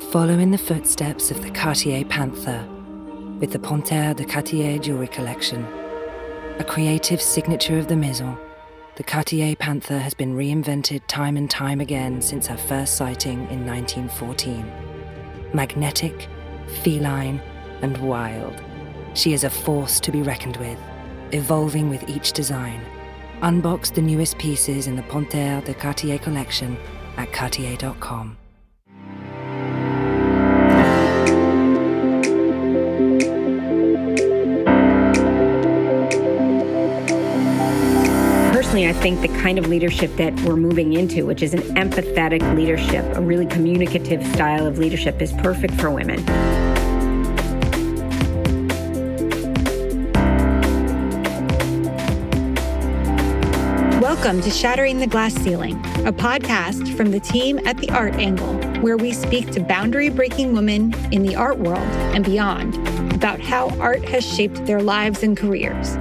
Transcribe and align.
Follow 0.00 0.38
in 0.38 0.52
the 0.52 0.56
footsteps 0.56 1.30
of 1.30 1.42
the 1.42 1.50
Cartier 1.50 2.02
Panther 2.02 2.66
with 3.40 3.52
the 3.52 3.58
Panthère 3.58 4.16
de 4.16 4.24
Cartier 4.24 4.78
jewelry 4.78 5.08
collection. 5.08 5.66
A 6.58 6.64
creative 6.64 7.20
signature 7.20 7.78
of 7.78 7.88
the 7.88 7.96
Maison, 7.96 8.38
the 8.96 9.02
Cartier 9.02 9.54
Panther 9.54 9.98
has 9.98 10.14
been 10.14 10.34
reinvented 10.34 11.02
time 11.08 11.36
and 11.36 11.50
time 11.50 11.82
again 11.82 12.22
since 12.22 12.46
her 12.46 12.56
first 12.56 12.96
sighting 12.96 13.40
in 13.50 13.66
1914. 13.66 14.72
Magnetic, 15.52 16.26
feline, 16.82 17.42
and 17.82 17.98
wild, 17.98 18.62
she 19.12 19.34
is 19.34 19.44
a 19.44 19.50
force 19.50 20.00
to 20.00 20.10
be 20.10 20.22
reckoned 20.22 20.56
with, 20.56 20.78
evolving 21.32 21.90
with 21.90 22.08
each 22.08 22.32
design. 22.32 22.80
Unbox 23.42 23.92
the 23.92 24.00
newest 24.00 24.38
pieces 24.38 24.86
in 24.86 24.96
the 24.96 25.02
Panthère 25.02 25.62
de 25.64 25.74
Cartier 25.74 26.18
collection 26.18 26.78
at 27.18 27.30
cartier.com. 27.30 28.38
Personally, 38.78 38.96
I 38.96 39.02
think 39.02 39.20
the 39.22 39.40
kind 39.40 39.58
of 39.58 39.66
leadership 39.66 40.14
that 40.18 40.40
we're 40.42 40.54
moving 40.54 40.92
into, 40.92 41.26
which 41.26 41.42
is 41.42 41.52
an 41.52 41.62
empathetic 41.74 42.54
leadership, 42.54 43.04
a 43.16 43.20
really 43.20 43.44
communicative 43.44 44.24
style 44.28 44.68
of 44.68 44.78
leadership, 44.78 45.20
is 45.20 45.32
perfect 45.32 45.74
for 45.80 45.90
women. 45.90 46.24
Welcome 54.00 54.40
to 54.42 54.50
Shattering 54.50 55.00
the 55.00 55.08
Glass 55.08 55.34
Ceiling, 55.34 55.74
a 56.06 56.12
podcast 56.12 56.96
from 56.96 57.10
the 57.10 57.18
team 57.18 57.58
at 57.66 57.78
The 57.78 57.90
Art 57.90 58.14
Angle, 58.14 58.54
where 58.80 58.96
we 58.96 59.12
speak 59.12 59.50
to 59.50 59.60
boundary 59.60 60.08
breaking 60.08 60.52
women 60.52 60.94
in 61.10 61.24
the 61.24 61.34
art 61.34 61.58
world 61.58 61.88
and 62.14 62.24
beyond 62.24 62.76
about 63.12 63.40
how 63.40 63.70
art 63.80 64.04
has 64.04 64.24
shaped 64.24 64.66
their 64.66 64.82
lives 64.82 65.24
and 65.24 65.36
careers. 65.36 65.96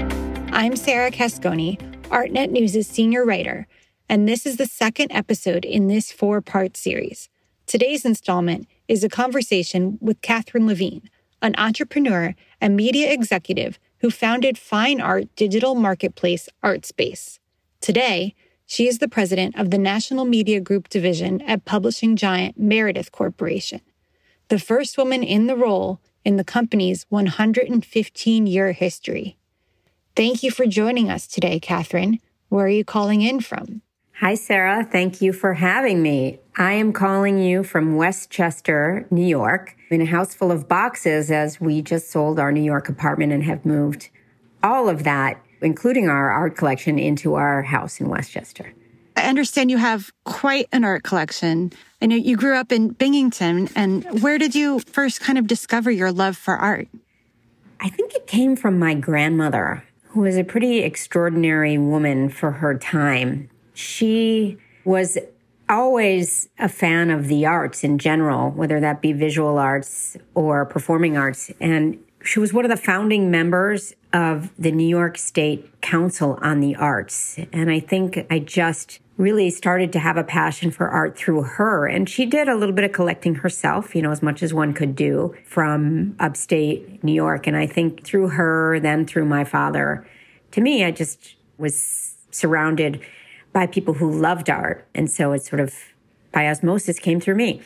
I'm 0.52 0.75
Sarah 0.75 1.09
Cascone, 1.09 1.86
ArtNet 2.09 2.52
News' 2.52 2.88
senior 2.88 3.25
writer, 3.25 3.67
and 4.08 4.27
this 4.27 4.45
is 4.45 4.55
the 4.55 4.66
second 4.66 5.11
episode 5.11 5.66
in 5.66 5.88
this 5.88 6.09
four 6.09 6.39
part 6.39 6.77
series. 6.77 7.27
Today's 7.66 8.05
installment 8.05 8.66
is 8.88 9.03
a 9.03 9.09
conversation 9.09 9.97
with 9.99 10.22
Catherine 10.22 10.67
Levene, 10.67 11.09
an 11.41 11.53
entrepreneur 11.58 12.33
and 12.61 12.77
media 12.77 13.11
executive 13.11 13.77
who 13.99 14.09
founded 14.09 14.58
fine 14.58 15.02
art 15.02 15.25
digital 15.36 15.75
marketplace 15.75 16.47
ArtSpace. 16.64 17.39
Today, 17.81 18.33
she 18.66 18.88
is 18.88 18.99
the 18.99 19.09
president 19.09 19.58
of 19.59 19.69
the 19.69 19.77
National 19.77 20.23
Media 20.23 20.61
Group 20.61 20.88
division 20.88 21.42
at 21.42 21.66
publishing 21.66 22.16
giant 22.16 22.58
Meredith 22.58 23.11
Corporation, 23.11 23.81
the 24.47 24.59
first 24.59 24.97
woman 24.97 25.23
in 25.23 25.47
the 25.47 25.58
role 25.58 25.99
in 26.23 26.38
the 26.38 26.45
company's 26.45 27.05
115 27.09 28.47
year 28.47 28.71
history. 28.71 29.36
Thank 30.18 30.42
you 30.42 30.52
for 30.52 30.66
joining 30.66 31.10
us 31.10 31.28
today, 31.28 31.60
Catherine. 31.60 32.20
Where 32.50 32.66
are 32.66 32.70
you 32.70 32.84
calling 32.84 33.22
in 33.22 33.40
from? 33.40 33.84
Hi, 34.20 34.34
Sarah. 34.34 34.84
Thank 34.84 35.22
you 35.22 35.32
for 35.32 35.54
having 35.54 36.02
me. 36.02 36.40
I 36.58 36.73
am 36.73 36.92
calling 36.92 37.38
you 37.38 37.64
from 37.64 37.96
Westchester, 37.96 39.06
New 39.12 39.26
York, 39.26 39.78
in 39.92 40.02
a 40.02 40.06
house 40.06 40.34
full 40.34 40.52
of 40.52 40.68
boxes 40.68 41.30
as 41.30 41.62
we 41.62 41.84
just 41.84 42.10
sold 42.10 42.40
our 42.40 42.52
New 42.52 42.64
York 42.64 42.90
apartment 42.90 43.32
and 43.32 43.44
have 43.44 43.64
moved 43.64 44.10
all 44.64 44.90
of 44.90 45.04
that 45.04 45.40
including 45.62 46.10
our 46.10 46.30
art 46.30 46.56
collection, 46.56 47.00
into 47.00 47.36
our 47.36 47.64
house 47.64 48.00
in 48.00 48.10
Westchester. 48.10 48.73
I 49.16 49.23
understand 49.23 49.72
you 49.72 49.78
have 49.78 50.12
quite 50.26 50.68
an 50.72 50.84
art 50.84 51.04
collection. 51.04 51.72
I 52.02 52.06
know 52.06 52.16
you 52.16 52.38
grew 52.38 52.56
up 52.56 52.72
in 52.72 52.90
Binghamton. 52.90 53.70
And 53.76 54.22
where 54.22 54.38
did 54.38 54.54
you 54.54 54.80
first 54.80 55.22
kind 55.22 55.40
of 55.40 55.48
discover 55.48 55.90
your 55.90 56.12
love 56.12 56.38
for 56.38 56.56
art? 56.56 56.88
I 57.80 57.90
think 57.90 58.14
it 58.14 58.28
came 58.28 58.56
from 58.56 58.78
my 58.78 58.94
grandmother, 58.94 59.84
who 60.18 60.23
was 60.23 60.36
a 60.36 60.44
pretty 60.44 60.80
extraordinary 60.80 61.78
woman 61.78 62.28
for 62.28 62.50
her 62.50 62.76
time. 62.76 63.48
She 63.76 64.58
was 64.83 65.16
always 65.70 66.50
a 66.58 66.67
fan 66.67 67.11
of 67.11 67.28
the 67.28 67.45
arts 67.45 67.83
in 67.83 68.00
general, 68.00 68.50
whether 68.50 68.80
that 68.80 69.00
be 69.00 69.14
visual 69.14 69.60
arts 69.60 70.17
or 70.33 70.66
performing 70.66 71.17
arts. 71.17 71.52
And 71.61 72.00
she 72.23 72.39
was 72.39 72.52
one 72.52 72.66
of 72.66 72.72
the 72.72 72.77
founding 72.77 73.30
members 73.30 73.94
of 74.11 74.50
the 74.58 74.72
New 74.72 74.88
York 74.88 75.20
State 75.20 75.82
Council 75.82 76.39
on 76.42 76.61
the 76.61 76.76
Arts. 76.76 77.38
And 77.54 77.70
I 77.70 77.80
think 77.80 78.26
I 78.32 78.39
just 78.39 79.00
really 79.17 79.50
started 79.50 79.92
to 79.94 80.00
have 80.00 80.16
a 80.16 80.23
passion 80.23 80.70
for 80.72 80.88
art 80.88 81.17
through 81.17 81.42
her. 81.42 81.88
And 81.88 82.08
she 82.08 82.26
did 82.26 82.48
a 82.48 82.55
little 82.55 82.73
bit 82.73 82.86
of 82.86 82.92
collecting 82.92 83.36
herself, 83.36 83.95
you 83.95 84.02
know, 84.02 84.11
as 84.11 84.22
much 84.22 84.44
as 84.44 84.54
one 84.54 84.73
could 84.73 84.95
do 84.95 85.36
from 85.45 86.16
upstate 86.20 87.04
New 87.04 87.14
York. 87.14 87.48
And 87.48 87.58
I 87.58 87.66
think 87.66 88.04
through 88.04 88.30
her, 88.30 88.80
then 88.80 89.06
through 89.06 89.26
my 89.26 89.44
father, 89.44 90.08
to 90.52 90.61
me, 90.61 90.86
I 90.86 90.92
just 90.92 91.36
was 91.58 92.16
surrounded 92.32 93.02
by 93.54 93.66
people 93.66 93.95
who 93.95 94.11
loved 94.11 94.50
art. 94.50 94.88
And 94.94 95.10
so 95.10 95.32
it 95.32 95.44
sort 95.44 95.60
of 95.60 95.73
by 96.32 96.48
osmosis 96.48 97.00
came 97.00 97.20
through 97.20 97.36
me. 97.36 97.61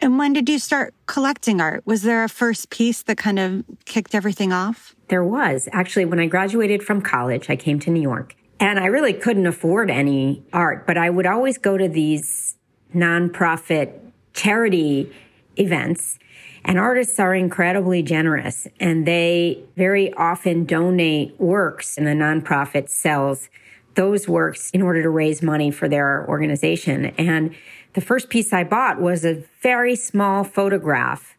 And 0.00 0.18
when 0.18 0.32
did 0.32 0.48
you 0.48 0.58
start 0.58 0.94
collecting 1.06 1.60
art? 1.60 1.86
Was 1.86 2.02
there 2.02 2.24
a 2.24 2.28
first 2.28 2.70
piece 2.70 3.02
that 3.02 3.18
kind 3.18 3.38
of 3.38 3.64
kicked 3.84 4.14
everything 4.14 4.52
off? 4.52 4.96
There 5.08 5.22
was. 5.22 5.68
Actually, 5.72 6.06
when 6.06 6.18
I 6.18 6.26
graduated 6.26 6.82
from 6.82 7.02
college, 7.02 7.50
I 7.50 7.56
came 7.56 7.78
to 7.80 7.90
New 7.90 8.00
York 8.00 8.34
and 8.60 8.78
I 8.78 8.86
really 8.86 9.14
couldn't 9.14 9.46
afford 9.46 9.90
any 9.90 10.44
art, 10.52 10.86
but 10.86 10.98
I 10.98 11.08
would 11.08 11.26
always 11.26 11.56
go 11.56 11.78
to 11.78 11.88
these 11.88 12.56
nonprofit 12.94 13.98
charity 14.34 15.10
events. 15.56 16.18
And 16.62 16.78
artists 16.78 17.18
are 17.18 17.34
incredibly 17.34 18.02
generous 18.02 18.68
and 18.78 19.06
they 19.06 19.62
very 19.76 20.12
often 20.12 20.66
donate 20.66 21.40
works 21.40 21.96
and 21.96 22.06
the 22.06 22.10
nonprofit 22.10 22.90
sells 22.90 23.48
those 23.94 24.28
works 24.28 24.70
in 24.70 24.82
order 24.82 25.02
to 25.02 25.08
raise 25.08 25.42
money 25.42 25.70
for 25.70 25.88
their 25.88 26.28
organization. 26.28 27.06
And 27.16 27.54
the 27.94 28.02
first 28.02 28.28
piece 28.28 28.52
I 28.52 28.64
bought 28.64 29.00
was 29.00 29.24
a 29.24 29.42
very 29.62 29.96
small 29.96 30.44
photograph 30.44 31.34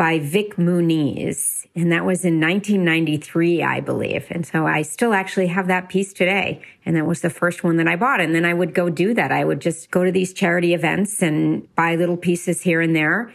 by 0.00 0.18
Vik 0.18 0.56
Muniz. 0.56 1.66
And 1.76 1.92
that 1.92 2.06
was 2.06 2.24
in 2.24 2.40
1993, 2.40 3.62
I 3.62 3.80
believe. 3.80 4.26
And 4.30 4.46
so 4.46 4.66
I 4.66 4.80
still 4.80 5.12
actually 5.12 5.48
have 5.48 5.66
that 5.66 5.90
piece 5.90 6.14
today. 6.14 6.62
And 6.86 6.96
that 6.96 7.04
was 7.04 7.20
the 7.20 7.28
first 7.28 7.62
one 7.64 7.76
that 7.76 7.86
I 7.86 7.96
bought. 7.96 8.18
And 8.18 8.34
then 8.34 8.46
I 8.46 8.54
would 8.54 8.72
go 8.72 8.88
do 8.88 9.12
that. 9.12 9.30
I 9.30 9.44
would 9.44 9.60
just 9.60 9.90
go 9.90 10.02
to 10.02 10.10
these 10.10 10.32
charity 10.32 10.72
events 10.72 11.20
and 11.20 11.68
buy 11.74 11.96
little 11.96 12.16
pieces 12.16 12.62
here 12.62 12.80
and 12.80 12.96
there. 12.96 13.30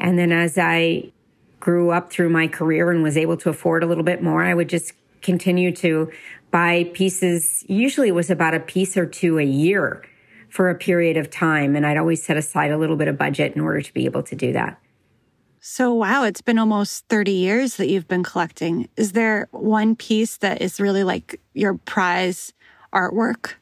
And 0.00 0.18
then 0.18 0.32
as 0.32 0.58
I 0.58 1.12
grew 1.60 1.92
up 1.92 2.10
through 2.10 2.30
my 2.30 2.48
career 2.48 2.90
and 2.90 3.00
was 3.04 3.16
able 3.16 3.36
to 3.36 3.48
afford 3.48 3.84
a 3.84 3.86
little 3.86 4.02
bit 4.02 4.20
more, 4.20 4.42
I 4.42 4.54
would 4.54 4.68
just 4.68 4.94
continue 5.22 5.70
to 5.76 6.10
buy 6.50 6.90
pieces. 6.94 7.64
Usually 7.68 8.08
it 8.08 8.16
was 8.16 8.28
about 8.28 8.54
a 8.54 8.60
piece 8.60 8.96
or 8.96 9.06
two 9.06 9.38
a 9.38 9.44
year 9.44 10.04
for 10.48 10.68
a 10.68 10.74
period 10.74 11.16
of 11.16 11.30
time. 11.30 11.76
And 11.76 11.86
I'd 11.86 11.96
always 11.96 12.24
set 12.24 12.36
aside 12.36 12.72
a 12.72 12.76
little 12.76 12.96
bit 12.96 13.06
of 13.06 13.16
budget 13.16 13.54
in 13.54 13.60
order 13.60 13.82
to 13.82 13.94
be 13.94 14.04
able 14.04 14.24
to 14.24 14.34
do 14.34 14.52
that. 14.54 14.80
So, 15.60 15.92
wow, 15.92 16.24
it's 16.24 16.40
been 16.40 16.58
almost 16.58 17.06
30 17.08 17.32
years 17.32 17.76
that 17.76 17.88
you've 17.88 18.08
been 18.08 18.22
collecting. 18.22 18.88
Is 18.96 19.12
there 19.12 19.48
one 19.50 19.96
piece 19.96 20.36
that 20.38 20.62
is 20.62 20.80
really 20.80 21.04
like 21.04 21.40
your 21.54 21.74
prize 21.74 22.52
artwork? 22.92 23.54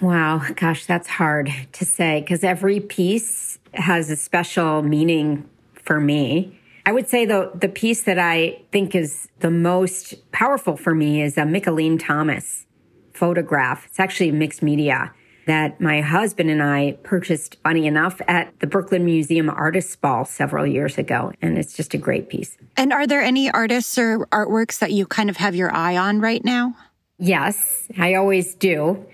Wow, 0.00 0.42
gosh, 0.54 0.86
that's 0.86 1.08
hard 1.08 1.50
to 1.72 1.84
say 1.84 2.20
because 2.20 2.44
every 2.44 2.80
piece 2.80 3.58
has 3.74 4.10
a 4.10 4.16
special 4.16 4.82
meaning 4.82 5.48
for 5.74 6.00
me. 6.00 6.58
I 6.86 6.92
would 6.92 7.08
say 7.08 7.26
though 7.26 7.50
the 7.54 7.68
piece 7.68 8.02
that 8.02 8.18
I 8.18 8.62
think 8.72 8.94
is 8.94 9.28
the 9.40 9.50
most 9.50 10.30
powerful 10.32 10.76
for 10.76 10.94
me 10.94 11.22
is 11.22 11.36
a 11.36 11.42
Mickalene 11.42 11.98
Thomas 12.00 12.66
photograph. 13.12 13.86
It's 13.86 14.00
actually 14.00 14.30
mixed 14.30 14.62
media 14.62 15.12
that 15.48 15.80
my 15.80 16.00
husband 16.02 16.50
and 16.50 16.62
I 16.62 16.98
purchased, 17.02 17.56
funny 17.62 17.86
enough, 17.86 18.20
at 18.28 18.52
the 18.60 18.66
Brooklyn 18.66 19.04
Museum 19.04 19.48
Artists 19.48 19.96
Ball 19.96 20.24
several 20.24 20.66
years 20.66 20.98
ago. 20.98 21.32
And 21.40 21.58
it's 21.58 21.72
just 21.72 21.94
a 21.94 21.98
great 21.98 22.28
piece. 22.28 22.56
And 22.76 22.92
are 22.92 23.06
there 23.06 23.22
any 23.22 23.50
artists 23.50 23.98
or 23.98 24.26
artworks 24.26 24.78
that 24.78 24.92
you 24.92 25.06
kind 25.06 25.30
of 25.30 25.38
have 25.38 25.54
your 25.54 25.74
eye 25.74 25.96
on 25.96 26.20
right 26.20 26.44
now? 26.44 26.76
Yes, 27.18 27.88
I 27.98 28.14
always 28.14 28.54
do. 28.54 29.04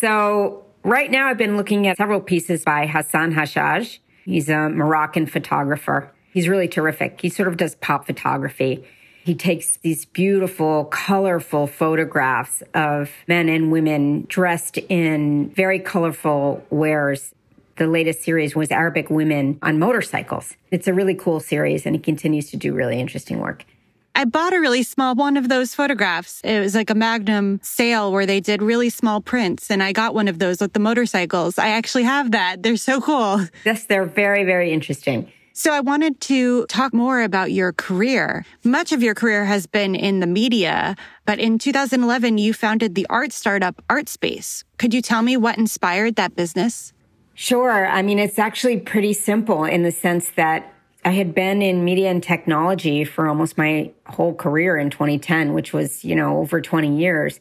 So 0.00 0.64
right 0.82 1.10
now 1.10 1.28
I've 1.28 1.38
been 1.38 1.56
looking 1.56 1.86
at 1.86 1.96
several 1.96 2.20
pieces 2.20 2.64
by 2.64 2.86
Hassan 2.86 3.32
Hajjaj. 3.32 3.98
He's 4.24 4.48
a 4.48 4.68
Moroccan 4.68 5.26
photographer. 5.26 6.12
He's 6.32 6.48
really 6.48 6.68
terrific. 6.68 7.20
He 7.20 7.28
sort 7.28 7.48
of 7.48 7.56
does 7.56 7.76
pop 7.76 8.06
photography. 8.06 8.84
He 9.26 9.34
takes 9.34 9.78
these 9.78 10.04
beautiful, 10.04 10.84
colorful 10.84 11.66
photographs 11.66 12.62
of 12.74 13.10
men 13.26 13.48
and 13.48 13.72
women 13.72 14.24
dressed 14.28 14.78
in 14.78 15.50
very 15.50 15.80
colorful 15.80 16.64
wares. 16.70 17.34
The 17.76 17.88
latest 17.88 18.22
series 18.22 18.54
was 18.54 18.70
Arabic 18.70 19.10
women 19.10 19.58
on 19.62 19.80
motorcycles. 19.80 20.54
It's 20.70 20.86
a 20.86 20.94
really 20.94 21.16
cool 21.16 21.40
series, 21.40 21.86
and 21.86 21.96
he 21.96 22.00
continues 22.00 22.52
to 22.52 22.56
do 22.56 22.72
really 22.72 23.00
interesting 23.00 23.40
work. 23.40 23.64
I 24.14 24.26
bought 24.26 24.52
a 24.52 24.60
really 24.60 24.84
small 24.84 25.16
one 25.16 25.36
of 25.36 25.48
those 25.48 25.74
photographs. 25.74 26.40
It 26.44 26.60
was 26.60 26.76
like 26.76 26.90
a 26.90 26.94
Magnum 26.94 27.58
sale 27.64 28.12
where 28.12 28.26
they 28.26 28.38
did 28.38 28.62
really 28.62 28.90
small 28.90 29.20
prints, 29.20 29.72
and 29.72 29.82
I 29.82 29.90
got 29.90 30.14
one 30.14 30.28
of 30.28 30.38
those 30.38 30.60
with 30.60 30.72
the 30.72 30.78
motorcycles. 30.78 31.58
I 31.58 31.70
actually 31.70 32.04
have 32.04 32.30
that. 32.30 32.62
They're 32.62 32.76
so 32.76 33.00
cool. 33.00 33.40
Yes, 33.64 33.86
they're 33.86 34.06
very, 34.06 34.44
very 34.44 34.72
interesting. 34.72 35.32
So 35.58 35.72
I 35.72 35.80
wanted 35.80 36.20
to 36.20 36.66
talk 36.66 36.92
more 36.92 37.22
about 37.22 37.50
your 37.50 37.72
career. 37.72 38.44
Much 38.62 38.92
of 38.92 39.02
your 39.02 39.14
career 39.14 39.46
has 39.46 39.66
been 39.66 39.94
in 39.94 40.20
the 40.20 40.26
media, 40.26 40.96
but 41.24 41.38
in 41.38 41.58
2011, 41.58 42.36
you 42.36 42.52
founded 42.52 42.94
the 42.94 43.06
art 43.08 43.32
startup 43.32 43.82
ArtSpace. 43.88 44.64
Could 44.76 44.92
you 44.92 45.00
tell 45.00 45.22
me 45.22 45.34
what 45.38 45.56
inspired 45.56 46.16
that 46.16 46.36
business? 46.36 46.92
Sure. 47.32 47.86
I 47.86 48.02
mean, 48.02 48.18
it's 48.18 48.38
actually 48.38 48.80
pretty 48.80 49.14
simple 49.14 49.64
in 49.64 49.82
the 49.82 49.90
sense 49.90 50.28
that 50.36 50.74
I 51.06 51.12
had 51.12 51.34
been 51.34 51.62
in 51.62 51.86
media 51.86 52.10
and 52.10 52.22
technology 52.22 53.02
for 53.04 53.26
almost 53.26 53.56
my 53.56 53.92
whole 54.04 54.34
career 54.34 54.76
in 54.76 54.90
2010, 54.90 55.54
which 55.54 55.72
was, 55.72 56.04
you 56.04 56.14
know, 56.14 56.36
over 56.36 56.60
20 56.60 56.98
years. 56.98 57.40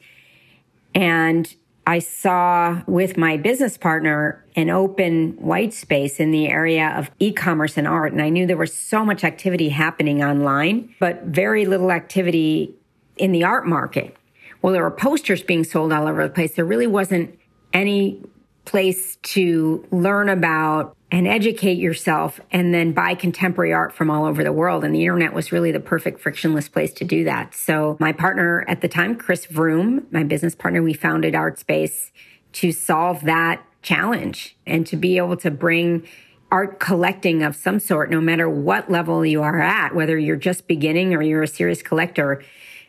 And 0.94 1.54
I 1.88 2.00
saw 2.00 2.82
with 2.88 3.16
my 3.16 3.38
business 3.38 3.78
partner 3.78 4.44
an 4.56 4.70
open 4.70 5.34
white 5.34 5.74
space 5.74 6.20
in 6.20 6.32
the 6.32 6.48
area 6.48 6.94
of 6.98 7.12
e-commerce 7.20 7.78
and 7.78 7.88
art. 7.88 8.12
And 8.12 8.22
I 8.22 8.30
knew 8.30 8.48
there 8.48 8.58
was 8.58 8.74
so 8.74 9.06
much 9.06 9.24
activity 9.24 9.70
happening 9.70 10.24
online, 10.24 10.96
but 11.00 11.24
very 11.24 11.66
little 11.66 11.92
activity 11.92 12.74
in 13.18 13.32
the 13.32 13.44
art 13.44 13.68
market. 13.68 14.16
Well, 14.62 14.74
there 14.74 14.84
were 14.84 14.92
posters 14.92 15.44
being 15.44 15.64
sold 15.64 15.94
all 15.94 16.08
over 16.08 16.24
the 16.24 16.34
place. 16.34 16.56
There 16.56 16.66
really 16.66 16.88
wasn't 16.88 17.38
any 17.72 18.24
place 18.66 19.18
to 19.18 19.86
learn 19.92 20.28
about 20.28 20.95
and 21.12 21.28
educate 21.28 21.78
yourself 21.78 22.40
and 22.52 22.74
then 22.74 22.92
buy 22.92 23.13
contemporary 23.13 23.72
art 23.72 23.94
from 23.94 24.10
all 24.10 24.25
over 24.25 24.44
the 24.44 24.52
world. 24.52 24.84
And 24.84 24.94
the 24.94 25.02
internet 25.02 25.34
was 25.34 25.52
really 25.52 25.72
the 25.72 25.80
perfect 25.80 26.19
frictionless 26.19 26.68
place 26.68 26.92
to 26.94 27.06
do 27.06 27.24
that. 27.25 27.54
So 27.54 27.96
my 28.00 28.12
partner 28.12 28.66
at 28.68 28.81
the 28.81 28.88
time, 28.88 29.16
Chris 29.16 29.46
Vroom, 29.46 30.07
my 30.12 30.24
business 30.24 30.56
partner, 30.56 30.81
we 30.81 30.94
founded 30.94 31.34
ArtSpace 31.34 32.12
to 32.54 32.72
solve 32.72 33.22
that 33.25 33.63
challenge 33.81 34.57
and 34.66 34.88
to 34.88 34.96
be 34.96 35.18
able 35.18 35.38
to 35.38 35.52
bring 35.52 36.07
art 36.52 36.80
collecting 36.80 37.44
of 37.44 37.56
some 37.56 37.80
sort, 37.80 38.10
no 38.10 38.22
matter 38.22 38.50
what 38.50 38.90
level 38.90 39.25
you 39.25 39.42
are 39.42 39.62
at, 39.62 39.94
whether 39.94 40.18
you're 40.18 40.36
just 40.36 40.68
beginning 40.68 41.13
or 41.13 41.22
you're 41.22 41.44
a 41.44 41.48
serious 41.48 41.81
collector, 41.81 42.44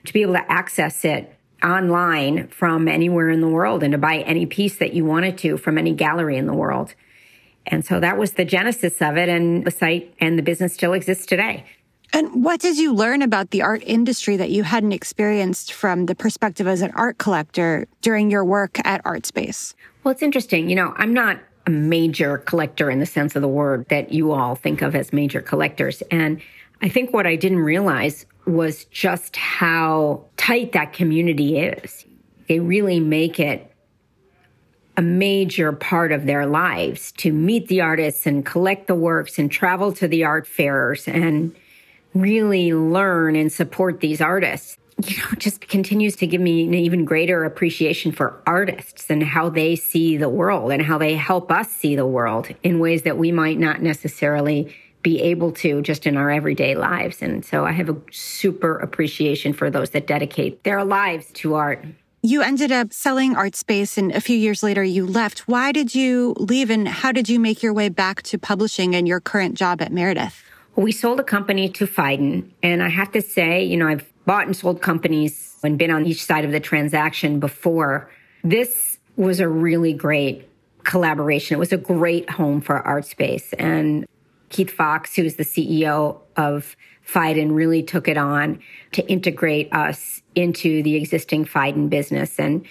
to 0.04 0.12
be 0.12 0.22
able 0.22 0.34
to 0.34 0.52
access 0.52 1.04
it 1.04 1.34
online 1.62 2.48
from 2.48 2.86
anywhere 2.86 3.28
in 3.28 3.40
the 3.40 3.48
world 3.48 3.82
and 3.82 3.92
to 3.92 3.98
buy 3.98 4.18
any 4.18 4.46
piece 4.46 4.76
that 4.78 4.92
you 4.92 5.04
wanted 5.04 5.36
to 5.38 5.56
from 5.56 5.78
any 5.78 5.92
gallery 5.92 6.36
in 6.36 6.46
the 6.46 6.54
world. 6.54 6.94
And 7.66 7.84
so 7.84 8.00
that 8.00 8.16
was 8.16 8.32
the 8.32 8.44
genesis 8.44 9.00
of 9.00 9.16
it. 9.16 9.28
And 9.28 9.64
the 9.64 9.70
site 9.70 10.14
and 10.20 10.38
the 10.38 10.42
business 10.42 10.74
still 10.74 10.92
exists 10.92 11.26
today. 11.26 11.64
And 12.12 12.44
what 12.44 12.60
did 12.60 12.78
you 12.78 12.94
learn 12.94 13.20
about 13.20 13.50
the 13.50 13.62
art 13.62 13.82
industry 13.84 14.36
that 14.36 14.50
you 14.50 14.62
hadn't 14.62 14.92
experienced 14.92 15.72
from 15.72 16.06
the 16.06 16.14
perspective 16.14 16.66
as 16.66 16.80
an 16.80 16.92
art 16.94 17.18
collector 17.18 17.86
during 18.00 18.30
your 18.30 18.44
work 18.44 18.78
at 18.86 19.02
ArtSpace? 19.04 19.74
Well, 20.04 20.12
it's 20.12 20.22
interesting. 20.22 20.70
You 20.70 20.76
know, 20.76 20.94
I'm 20.96 21.12
not 21.12 21.40
a 21.66 21.70
major 21.70 22.38
collector 22.38 22.90
in 22.90 23.00
the 23.00 23.06
sense 23.06 23.34
of 23.34 23.42
the 23.42 23.48
word 23.48 23.86
that 23.88 24.12
you 24.12 24.32
all 24.32 24.54
think 24.54 24.82
of 24.82 24.94
as 24.94 25.12
major 25.12 25.42
collectors. 25.42 26.02
And 26.10 26.40
I 26.80 26.88
think 26.88 27.12
what 27.12 27.26
I 27.26 27.34
didn't 27.36 27.58
realize 27.58 28.24
was 28.46 28.84
just 28.86 29.34
how 29.36 30.24
tight 30.36 30.72
that 30.72 30.92
community 30.92 31.58
is. 31.58 32.06
They 32.48 32.60
really 32.60 33.00
make 33.00 33.40
it 33.40 33.72
a 34.96 35.02
major 35.02 35.72
part 35.72 36.12
of 36.12 36.26
their 36.26 36.46
lives 36.46 37.12
to 37.12 37.32
meet 37.32 37.68
the 37.68 37.80
artists 37.80 38.26
and 38.26 38.46
collect 38.46 38.86
the 38.86 38.94
works 38.94 39.38
and 39.38 39.50
travel 39.50 39.92
to 39.92 40.08
the 40.08 40.24
art 40.24 40.46
fairs 40.46 41.06
and 41.06 41.54
really 42.14 42.72
learn 42.72 43.36
and 43.36 43.52
support 43.52 44.00
these 44.00 44.20
artists. 44.20 44.78
You 45.04 45.18
know, 45.18 45.28
just 45.36 45.68
continues 45.68 46.16
to 46.16 46.26
give 46.26 46.40
me 46.40 46.64
an 46.64 46.72
even 46.72 47.04
greater 47.04 47.44
appreciation 47.44 48.12
for 48.12 48.40
artists 48.46 49.10
and 49.10 49.22
how 49.22 49.50
they 49.50 49.76
see 49.76 50.16
the 50.16 50.30
world 50.30 50.72
and 50.72 50.80
how 50.80 50.96
they 50.96 51.14
help 51.16 51.52
us 51.52 51.70
see 51.70 51.96
the 51.96 52.06
world 52.06 52.48
in 52.62 52.78
ways 52.78 53.02
that 53.02 53.18
we 53.18 53.30
might 53.30 53.58
not 53.58 53.82
necessarily 53.82 54.74
be 55.02 55.20
able 55.20 55.52
to 55.52 55.82
just 55.82 56.06
in 56.06 56.16
our 56.16 56.30
everyday 56.30 56.74
lives. 56.74 57.20
And 57.20 57.44
so 57.44 57.66
I 57.66 57.72
have 57.72 57.90
a 57.90 57.96
super 58.10 58.78
appreciation 58.78 59.52
for 59.52 59.70
those 59.70 59.90
that 59.90 60.06
dedicate 60.06 60.64
their 60.64 60.82
lives 60.82 61.30
to 61.34 61.54
art. 61.54 61.84
You 62.22 62.42
ended 62.42 62.72
up 62.72 62.92
selling 62.92 63.34
ArtSpace 63.34 63.96
and 63.96 64.10
a 64.10 64.20
few 64.20 64.36
years 64.36 64.62
later 64.62 64.82
you 64.82 65.06
left. 65.06 65.46
Why 65.46 65.70
did 65.70 65.94
you 65.94 66.34
leave 66.38 66.70
and 66.70 66.88
how 66.88 67.12
did 67.12 67.28
you 67.28 67.38
make 67.38 67.62
your 67.62 67.72
way 67.72 67.88
back 67.88 68.22
to 68.22 68.38
publishing 68.38 68.96
and 68.96 69.06
your 69.06 69.20
current 69.20 69.54
job 69.54 69.80
at 69.80 69.92
Meredith? 69.92 70.42
We 70.74 70.92
sold 70.92 71.20
a 71.20 71.24
company 71.24 71.68
to 71.70 71.86
Phaidon. 71.86 72.50
And 72.62 72.82
I 72.82 72.88
have 72.88 73.12
to 73.12 73.22
say, 73.22 73.64
you 73.64 73.76
know, 73.76 73.86
I've 73.86 74.12
bought 74.24 74.46
and 74.46 74.56
sold 74.56 74.82
companies 74.82 75.56
and 75.62 75.78
been 75.78 75.90
on 75.90 76.04
each 76.04 76.24
side 76.24 76.44
of 76.44 76.52
the 76.52 76.60
transaction 76.60 77.38
before. 77.38 78.10
This 78.42 78.98
was 79.16 79.40
a 79.40 79.48
really 79.48 79.92
great 79.92 80.48
collaboration. 80.84 81.56
It 81.56 81.58
was 81.58 81.72
a 81.72 81.76
great 81.76 82.28
home 82.30 82.60
for 82.60 82.82
ArtSpace. 82.82 83.54
And 83.58 84.06
Keith 84.56 84.70
Fox, 84.70 85.14
who's 85.14 85.34
the 85.34 85.44
CEO 85.44 86.18
of 86.34 86.76
Phaidon, 87.06 87.54
really 87.54 87.82
took 87.82 88.08
it 88.08 88.16
on 88.16 88.58
to 88.92 89.06
integrate 89.06 89.70
us 89.70 90.22
into 90.34 90.82
the 90.82 90.94
existing 90.94 91.44
Phaidon 91.44 91.90
business. 91.90 92.38
And 92.38 92.64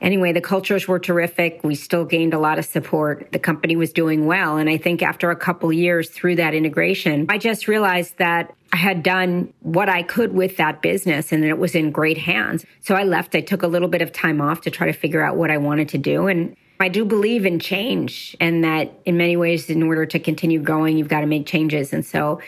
anyway, 0.00 0.32
the 0.32 0.40
cultures 0.40 0.86
were 0.86 1.00
terrific. 1.00 1.62
We 1.64 1.74
still 1.74 2.04
gained 2.04 2.32
a 2.32 2.38
lot 2.38 2.60
of 2.60 2.64
support. 2.64 3.32
The 3.32 3.40
company 3.40 3.74
was 3.74 3.92
doing 3.92 4.26
well. 4.26 4.56
And 4.56 4.70
I 4.70 4.76
think 4.76 5.02
after 5.02 5.32
a 5.32 5.36
couple 5.36 5.72
years 5.72 6.10
through 6.10 6.36
that 6.36 6.54
integration, 6.54 7.26
I 7.28 7.38
just 7.38 7.66
realized 7.66 8.18
that 8.18 8.54
I 8.72 8.76
had 8.76 9.02
done 9.02 9.52
what 9.62 9.88
I 9.88 10.04
could 10.04 10.32
with 10.32 10.56
that 10.58 10.80
business 10.80 11.32
and 11.32 11.42
that 11.42 11.48
it 11.48 11.58
was 11.58 11.74
in 11.74 11.90
great 11.90 12.18
hands. 12.18 12.64
So 12.82 12.94
I 12.94 13.02
left. 13.02 13.34
I 13.34 13.40
took 13.40 13.64
a 13.64 13.68
little 13.68 13.88
bit 13.88 14.00
of 14.00 14.12
time 14.12 14.40
off 14.40 14.60
to 14.60 14.70
try 14.70 14.86
to 14.86 14.92
figure 14.92 15.24
out 15.24 15.36
what 15.36 15.50
I 15.50 15.58
wanted 15.58 15.88
to 15.88 15.98
do. 15.98 16.28
And 16.28 16.56
I 16.78 16.88
do 16.88 17.04
believe 17.04 17.46
in 17.46 17.58
change 17.58 18.36
and 18.40 18.62
that 18.64 18.92
in 19.04 19.16
many 19.16 19.36
ways, 19.36 19.70
in 19.70 19.82
order 19.82 20.04
to 20.06 20.18
continue 20.18 20.60
going, 20.60 20.98
you've 20.98 21.08
got 21.08 21.20
to 21.20 21.26
make 21.26 21.46
changes. 21.46 21.92
And 21.92 22.04
so 22.04 22.40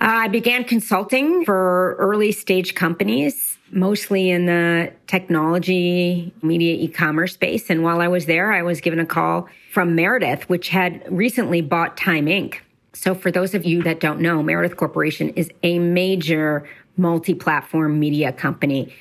uh, 0.00 0.04
I 0.04 0.28
began 0.28 0.64
consulting 0.64 1.44
for 1.44 1.96
early 1.98 2.32
stage 2.32 2.74
companies 2.74 3.58
mostly 3.70 4.30
in 4.30 4.46
the 4.46 4.92
technology, 5.06 6.32
media, 6.42 6.76
e-commerce 6.76 7.34
space. 7.34 7.68
And 7.68 7.82
while 7.82 8.00
I 8.00 8.08
was 8.08 8.26
there, 8.26 8.52
I 8.52 8.62
was 8.62 8.80
given 8.80 9.00
a 9.00 9.06
call 9.06 9.48
from 9.72 9.94
Meredith, 9.94 10.48
which 10.48 10.68
had 10.68 11.02
recently 11.10 11.60
bought 11.60 11.96
Time 11.96 12.26
Inc. 12.26 12.56
So 12.92 13.14
for 13.14 13.30
those 13.30 13.54
of 13.54 13.64
you 13.64 13.82
that 13.82 14.00
don't 14.00 14.20
know, 14.20 14.42
Meredith 14.42 14.76
Corporation 14.76 15.30
is 15.30 15.50
a 15.62 15.78
major 15.78 16.68
multi-platform 16.96 17.98
media 17.98 18.32
company 18.32 18.94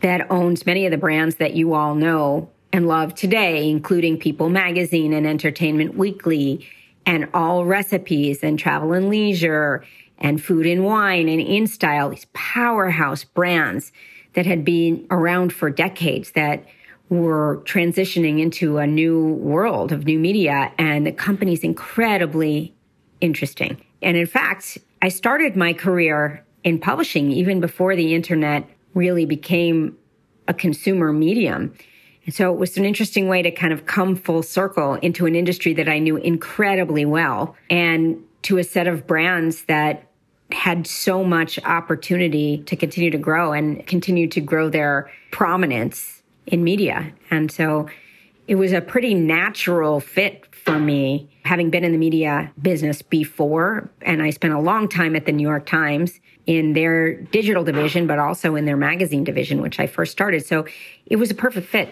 that 0.00 0.30
owns 0.30 0.64
many 0.64 0.86
of 0.86 0.90
the 0.90 0.98
brands 0.98 1.36
that 1.36 1.54
you 1.54 1.74
all 1.74 1.94
know 1.94 2.50
and 2.72 2.88
love 2.88 3.14
today, 3.14 3.68
including 3.68 4.18
People 4.18 4.48
Magazine 4.48 5.12
and 5.12 5.26
Entertainment 5.26 5.96
Weekly 5.96 6.66
and 7.04 7.28
All 7.34 7.64
Recipes 7.64 8.42
and 8.42 8.58
Travel 8.58 8.92
and 8.92 9.08
Leisure 9.08 9.84
and 10.18 10.42
Food 10.42 10.66
and 10.66 10.84
Wine 10.84 11.28
and 11.28 11.40
InStyle, 11.40 12.10
these 12.10 12.26
powerhouse 12.32 13.24
brands 13.24 13.92
that 14.34 14.46
had 14.46 14.64
been 14.64 15.06
around 15.10 15.52
for 15.52 15.68
decades 15.68 16.32
that 16.32 16.64
were 17.10 17.62
transitioning 17.64 18.40
into 18.40 18.78
a 18.78 18.86
new 18.86 19.34
world 19.34 19.92
of 19.92 20.06
new 20.06 20.18
media. 20.18 20.72
And 20.78 21.06
the 21.06 21.12
company's 21.12 21.62
incredibly 21.62 22.74
interesting. 23.20 23.82
And 24.00 24.16
in 24.16 24.26
fact, 24.26 24.78
I 25.02 25.08
started 25.08 25.56
my 25.56 25.74
career 25.74 26.44
in 26.64 26.78
publishing 26.78 27.30
even 27.30 27.60
before 27.60 27.94
the 27.96 28.14
internet 28.14 28.68
really 28.94 29.26
became 29.26 29.98
a 30.48 30.54
consumer 30.54 31.12
medium. 31.12 31.74
And 32.24 32.34
so 32.34 32.52
it 32.52 32.58
was 32.58 32.76
an 32.76 32.84
interesting 32.84 33.28
way 33.28 33.42
to 33.42 33.50
kind 33.50 33.72
of 33.72 33.86
come 33.86 34.16
full 34.16 34.42
circle 34.42 34.94
into 34.94 35.26
an 35.26 35.34
industry 35.34 35.72
that 35.74 35.88
I 35.88 35.98
knew 35.98 36.16
incredibly 36.16 37.04
well 37.04 37.56
and 37.68 38.22
to 38.42 38.58
a 38.58 38.64
set 38.64 38.86
of 38.86 39.06
brands 39.06 39.64
that 39.64 40.08
had 40.52 40.86
so 40.86 41.24
much 41.24 41.58
opportunity 41.64 42.58
to 42.64 42.76
continue 42.76 43.10
to 43.10 43.18
grow 43.18 43.52
and 43.52 43.86
continue 43.86 44.28
to 44.28 44.40
grow 44.40 44.68
their 44.68 45.10
prominence 45.30 46.22
in 46.46 46.62
media. 46.62 47.12
And 47.30 47.50
so 47.50 47.88
it 48.46 48.56
was 48.56 48.72
a 48.72 48.80
pretty 48.80 49.14
natural 49.14 50.00
fit 50.00 50.46
for 50.54 50.78
me, 50.78 51.30
having 51.44 51.70
been 51.70 51.84
in 51.84 51.92
the 51.92 51.98
media 51.98 52.52
business 52.60 53.02
before. 53.02 53.90
And 54.02 54.22
I 54.22 54.30
spent 54.30 54.52
a 54.52 54.60
long 54.60 54.88
time 54.88 55.16
at 55.16 55.26
the 55.26 55.32
New 55.32 55.46
York 55.46 55.66
Times 55.66 56.20
in 56.46 56.72
their 56.72 57.14
digital 57.14 57.64
division, 57.64 58.06
but 58.06 58.18
also 58.18 58.56
in 58.56 58.64
their 58.64 58.76
magazine 58.76 59.24
division, 59.24 59.62
which 59.62 59.78
I 59.78 59.86
first 59.86 60.12
started. 60.12 60.44
So 60.44 60.66
it 61.06 61.16
was 61.16 61.30
a 61.30 61.34
perfect 61.34 61.68
fit. 61.68 61.88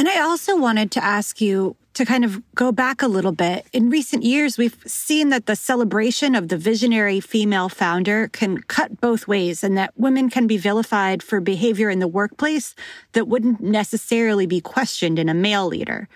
And 0.00 0.08
I 0.08 0.20
also 0.22 0.56
wanted 0.56 0.90
to 0.92 1.04
ask 1.04 1.42
you 1.42 1.76
to 1.92 2.06
kind 2.06 2.24
of 2.24 2.40
go 2.54 2.72
back 2.72 3.02
a 3.02 3.06
little 3.06 3.32
bit. 3.32 3.66
In 3.74 3.90
recent 3.90 4.22
years, 4.22 4.56
we've 4.56 4.78
seen 4.86 5.28
that 5.28 5.44
the 5.44 5.54
celebration 5.54 6.34
of 6.34 6.48
the 6.48 6.56
visionary 6.56 7.20
female 7.20 7.68
founder 7.68 8.28
can 8.28 8.62
cut 8.62 9.02
both 9.02 9.28
ways 9.28 9.62
and 9.62 9.76
that 9.76 9.92
women 9.98 10.30
can 10.30 10.46
be 10.46 10.56
vilified 10.56 11.22
for 11.22 11.38
behavior 11.38 11.90
in 11.90 11.98
the 11.98 12.08
workplace 12.08 12.74
that 13.12 13.28
wouldn't 13.28 13.60
necessarily 13.60 14.46
be 14.46 14.62
questioned 14.62 15.18
in 15.18 15.28
a 15.28 15.34
male 15.34 15.66
leader. 15.66 16.08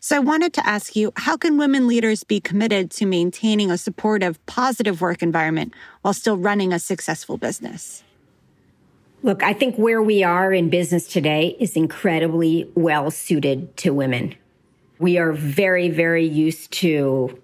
So 0.00 0.16
I 0.16 0.18
wanted 0.18 0.52
to 0.52 0.66
ask 0.66 0.94
you, 0.94 1.10
how 1.16 1.38
can 1.38 1.56
women 1.56 1.88
leaders 1.88 2.24
be 2.24 2.40
committed 2.40 2.90
to 2.90 3.06
maintaining 3.06 3.70
a 3.70 3.78
supportive, 3.78 4.44
positive 4.44 5.00
work 5.00 5.22
environment 5.22 5.72
while 6.02 6.12
still 6.12 6.36
running 6.36 6.74
a 6.74 6.78
successful 6.78 7.38
business? 7.38 8.02
Look, 9.22 9.42
I 9.42 9.52
think 9.52 9.76
where 9.76 10.00
we 10.02 10.22
are 10.22 10.50
in 10.50 10.70
business 10.70 11.06
today 11.06 11.54
is 11.60 11.76
incredibly 11.76 12.70
well 12.74 13.10
suited 13.10 13.76
to 13.78 13.92
women. 13.92 14.34
We 14.98 15.18
are 15.18 15.32
very, 15.32 15.90
very 15.90 16.24
used 16.24 16.72
to 16.72 17.38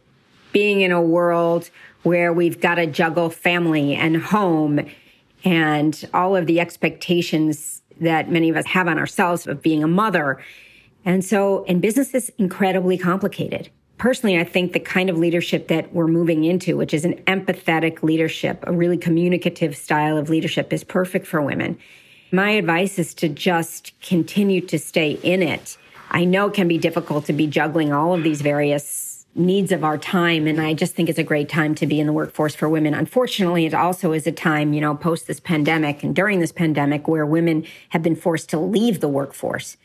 being 0.52 0.80
in 0.80 0.90
a 0.90 1.02
world 1.02 1.68
where 2.02 2.32
we've 2.32 2.60
got 2.60 2.76
to 2.76 2.86
juggle 2.86 3.28
family 3.28 3.94
and 3.94 4.16
home 4.16 4.80
and 5.44 6.08
all 6.14 6.34
of 6.34 6.46
the 6.46 6.60
expectations 6.60 7.82
that 8.00 8.30
many 8.30 8.48
of 8.48 8.56
us 8.56 8.64
have 8.66 8.88
on 8.88 8.98
ourselves 8.98 9.46
of 9.46 9.60
being 9.60 9.84
a 9.84 9.88
mother. 9.88 10.42
And 11.04 11.22
so, 11.22 11.64
in 11.64 11.80
business 11.80 12.14
is 12.14 12.32
incredibly 12.38 12.96
complicated. 12.96 13.68
Personally, 13.98 14.38
I 14.38 14.44
think 14.44 14.72
the 14.72 14.80
kind 14.80 15.08
of 15.08 15.16
leadership 15.16 15.68
that 15.68 15.92
we're 15.94 16.06
moving 16.06 16.44
into, 16.44 16.76
which 16.76 16.92
is 16.92 17.04
an 17.04 17.14
empathetic 17.26 18.02
leadership, 18.02 18.62
a 18.66 18.72
really 18.72 18.98
communicative 18.98 19.76
style 19.76 20.18
of 20.18 20.28
leadership, 20.28 20.72
is 20.72 20.84
perfect 20.84 21.26
for 21.26 21.40
women. 21.40 21.78
My 22.30 22.50
advice 22.50 22.98
is 22.98 23.14
to 23.14 23.28
just 23.28 23.98
continue 24.00 24.60
to 24.62 24.78
stay 24.78 25.12
in 25.22 25.42
it. 25.42 25.78
I 26.10 26.24
know 26.24 26.48
it 26.48 26.54
can 26.54 26.68
be 26.68 26.78
difficult 26.78 27.24
to 27.26 27.32
be 27.32 27.46
juggling 27.46 27.92
all 27.92 28.12
of 28.12 28.22
these 28.22 28.42
various 28.42 29.26
needs 29.34 29.70
of 29.70 29.84
our 29.84 29.98
time. 29.98 30.46
And 30.46 30.60
I 30.60 30.74
just 30.74 30.94
think 30.94 31.08
it's 31.08 31.18
a 31.18 31.24
great 31.24 31.48
time 31.48 31.74
to 31.76 31.86
be 31.86 32.00
in 32.00 32.06
the 32.06 32.12
workforce 32.12 32.54
for 32.54 32.68
women. 32.68 32.94
Unfortunately, 32.94 33.66
it 33.66 33.74
also 33.74 34.12
is 34.12 34.26
a 34.26 34.32
time, 34.32 34.72
you 34.72 34.80
know, 34.80 34.94
post 34.94 35.26
this 35.26 35.40
pandemic 35.40 36.02
and 36.02 36.14
during 36.14 36.40
this 36.40 36.52
pandemic 36.52 37.06
where 37.06 37.26
women 37.26 37.64
have 37.90 38.02
been 38.02 38.16
forced 38.16 38.48
to 38.50 38.58
leave 38.58 39.00
the 39.00 39.08
workforce. 39.08 39.76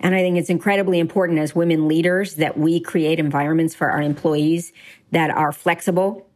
And 0.00 0.14
I 0.14 0.20
think 0.20 0.38
it's 0.38 0.50
incredibly 0.50 0.98
important 0.98 1.38
as 1.38 1.54
women 1.54 1.86
leaders 1.86 2.36
that 2.36 2.58
we 2.58 2.80
create 2.80 3.18
environments 3.18 3.74
for 3.74 3.90
our 3.90 4.00
employees 4.00 4.72
that 5.12 5.30
are 5.30 5.52
flexible 5.52 6.26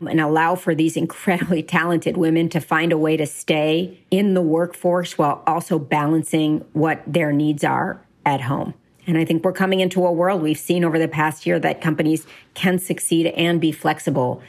and 0.00 0.20
allow 0.20 0.56
for 0.56 0.74
these 0.74 0.96
incredibly 0.96 1.62
talented 1.62 2.16
women 2.16 2.48
to 2.50 2.60
find 2.60 2.92
a 2.92 2.98
way 2.98 3.16
to 3.16 3.26
stay 3.26 4.00
in 4.10 4.34
the 4.34 4.42
workforce 4.42 5.16
while 5.16 5.42
also 5.46 5.78
balancing 5.78 6.64
what 6.72 7.02
their 7.06 7.32
needs 7.32 7.62
are 7.64 8.04
at 8.26 8.42
home. 8.42 8.74
And 9.06 9.18
I 9.18 9.24
think 9.24 9.44
we're 9.44 9.52
coming 9.52 9.80
into 9.80 10.04
a 10.04 10.12
world 10.12 10.42
we've 10.42 10.58
seen 10.58 10.84
over 10.84 10.98
the 10.98 11.08
past 11.08 11.44
year 11.46 11.58
that 11.60 11.80
companies 11.80 12.26
can 12.54 12.78
succeed 12.78 13.26
and 13.26 13.60
be 13.60 13.72
flexible 13.72 14.42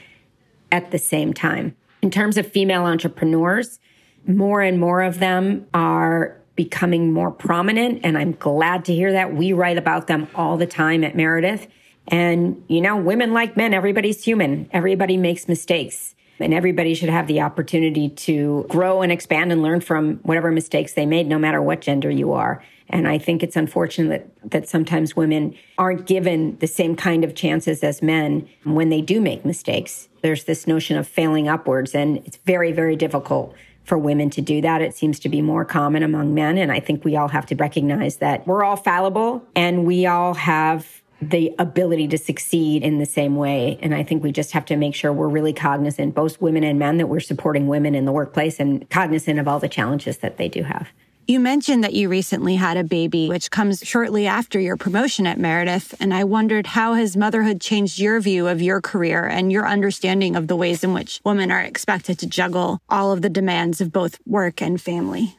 at 0.72 0.92
the 0.92 1.00
same 1.00 1.34
time. 1.34 1.75
In 2.02 2.12
terms 2.12 2.38
of 2.38 2.52
female 2.52 2.84
entrepreneurs, 2.84 3.80
more 4.28 4.62
and 4.62 4.80
more 4.80 5.02
of 5.02 5.20
them 5.20 5.66
are 5.74 6.38
becoming 6.55 7.12
more 7.12 7.31
prominent. 7.31 8.01
And 8.03 8.17
I'm 8.17 8.33
glad 8.33 8.86
to 8.86 8.93
hear 8.93 9.12
that. 9.12 9.33
We 9.33 9.53
write 9.53 9.77
about 9.77 10.07
them 10.07 10.27
all 10.36 10.57
the 10.57 10.67
time 10.67 11.03
at 11.03 11.15
Meredith. 11.15 11.67
And, 12.07 12.63
you 12.67 12.81
know, 12.81 12.98
women 12.98 13.33
like 13.33 13.57
men, 13.57 13.74
everybody's 13.74 14.24
human. 14.24 14.69
Everybody 14.72 15.17
makes 15.17 15.48
mistakes. 15.48 16.15
And 16.39 16.53
everybody 16.53 16.93
should 16.93 17.10
have 17.10 17.27
the 17.27 17.41
opportunity 17.41 18.10
to 18.10 18.65
grow 18.67 19.01
and 19.01 19.12
expand 19.12 19.51
and 19.51 19.62
learn 19.62 19.81
from 19.81 20.15
whatever 20.24 20.51
mistakes 20.51 20.93
they 20.93 21.05
made, 21.05 21.27
no 21.27 21.39
matter 21.39 21.62
what 21.62 21.79
gender 21.79 22.10
you 22.10 22.33
are. 22.33 22.63
And 22.89 23.07
I 23.07 23.17
think 23.17 23.43
it's 23.43 23.55
unfortunate 23.55 24.29
that, 24.41 24.51
that 24.51 24.69
sometimes 24.69 25.15
women 25.15 25.55
aren't 25.77 26.05
given 26.05 26.57
the 26.60 26.67
same 26.67 26.95
kind 26.95 27.24
of 27.24 27.33
chances 27.33 27.83
as 27.83 28.01
men 28.01 28.48
when 28.63 28.89
they 28.89 29.01
do 29.01 29.22
make 29.22 29.45
mistakes. 29.45 30.10
There's 30.22 30.43
this 30.43 30.67
notion 30.67 30.98
of 30.98 31.07
failing 31.07 31.48
upwards, 31.48 31.95
and 31.95 32.17
it's 32.17 32.38
very, 32.38 32.72
very 32.72 32.95
difficult 32.95 33.55
for 33.84 33.98
women 33.98 34.30
to 34.32 34.42
do 34.42 34.62
that. 34.62 34.82
It 34.82 34.96
seems 34.96 35.20
to 35.20 35.30
be 35.30 35.42
more 35.42 35.66
common 35.66 36.04
among 36.04 36.34
men. 36.34 36.58
And 36.58 36.72
I 36.72 36.80
think 36.80 37.04
we 37.04 37.16
all 37.16 37.28
have 37.28 37.46
to 37.48 37.56
recognize 37.56 38.18
that 38.18 38.48
we're 38.48 38.63
all 38.63 38.78
fallible 38.78 39.46
and 39.56 39.86
we 39.86 40.06
all 40.06 40.34
have 40.36 41.02
the 41.22 41.54
ability 41.60 42.08
to 42.10 42.18
succeed 42.18 42.84
in 42.84 43.00
the 43.00 43.06
same 43.06 43.36
way. 43.36 43.78
And 43.82 43.96
I 43.96 44.04
think 44.04 44.24
we 44.24 44.32
just 44.32 44.52
have 44.52 44.66
to 44.66 44.75
make 44.75 44.96
sure 44.96 45.13
we're 45.13 45.30
really 45.30 45.54
cognizant, 45.54 46.16
both 46.16 46.42
women 46.42 46.63
and 46.63 46.78
men, 46.78 46.98
that 46.98 47.08
we're 47.08 47.20
supporting 47.20 47.68
women 47.68 47.96
in 47.96 48.06
the 48.06 48.12
workplace 48.12 48.60
and 48.60 48.90
cognizant 48.90 49.40
of 49.40 49.48
all 49.48 49.60
the 49.60 49.70
challenges 49.70 50.18
that 50.18 50.38
they 50.38 50.50
do 50.50 50.63
have. 50.63 50.90
You 51.25 51.39
mentioned 51.39 51.86
that 51.86 51.94
you 51.94 52.10
recently 52.10 52.56
had 52.56 52.75
a 52.75 52.84
baby, 52.84 53.30
which 53.30 53.50
comes 53.50 53.80
shortly 53.82 54.27
after 54.27 54.60
your 54.60 54.75
promotion 54.75 55.25
at 55.25 55.39
Meredith. 55.39 55.96
And 56.01 56.13
I 56.13 56.25
wondered 56.25 56.68
how 56.68 56.96
has 56.96 57.15
motherhood 57.15 57.62
changed 57.62 57.98
your 57.98 58.20
view 58.20 58.50
of 58.50 58.62
your 58.62 58.82
career 58.82 59.25
and 59.25 59.50
your 59.50 59.65
understanding 59.65 60.36
of 60.36 60.48
the 60.48 60.58
ways 60.58 60.84
in 60.84 60.94
which 60.94 61.22
women 61.24 61.50
are 61.50 61.62
expected 61.62 62.20
to 62.20 62.27
juggle 62.27 62.82
all 62.89 63.13
of 63.13 63.22
the 63.22 63.30
demands 63.30 63.80
of 63.80 63.94
both 63.94 64.20
work 64.25 64.62
and 64.62 64.82
family? 64.82 65.38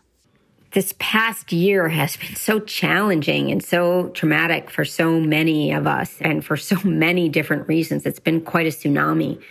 This 0.73 0.95
past 0.99 1.53
year 1.53 1.91
has 1.91 2.17
been 2.17 2.35
so 2.35 2.61
challenging 2.61 3.53
and 3.53 3.62
so 3.62 4.09
traumatic 4.09 4.71
for 4.71 4.87
so 4.87 5.21
many 5.21 5.71
of 5.71 5.87
us 5.87 6.17
and 6.19 6.43
for 6.43 6.57
so 6.57 6.79
many 6.85 7.29
different 7.29 7.69
reasons. 7.69 8.07
It's 8.07 8.19
been 8.19 8.41
quite 8.41 8.67
a 8.67 8.71
tsunami. 8.71 9.43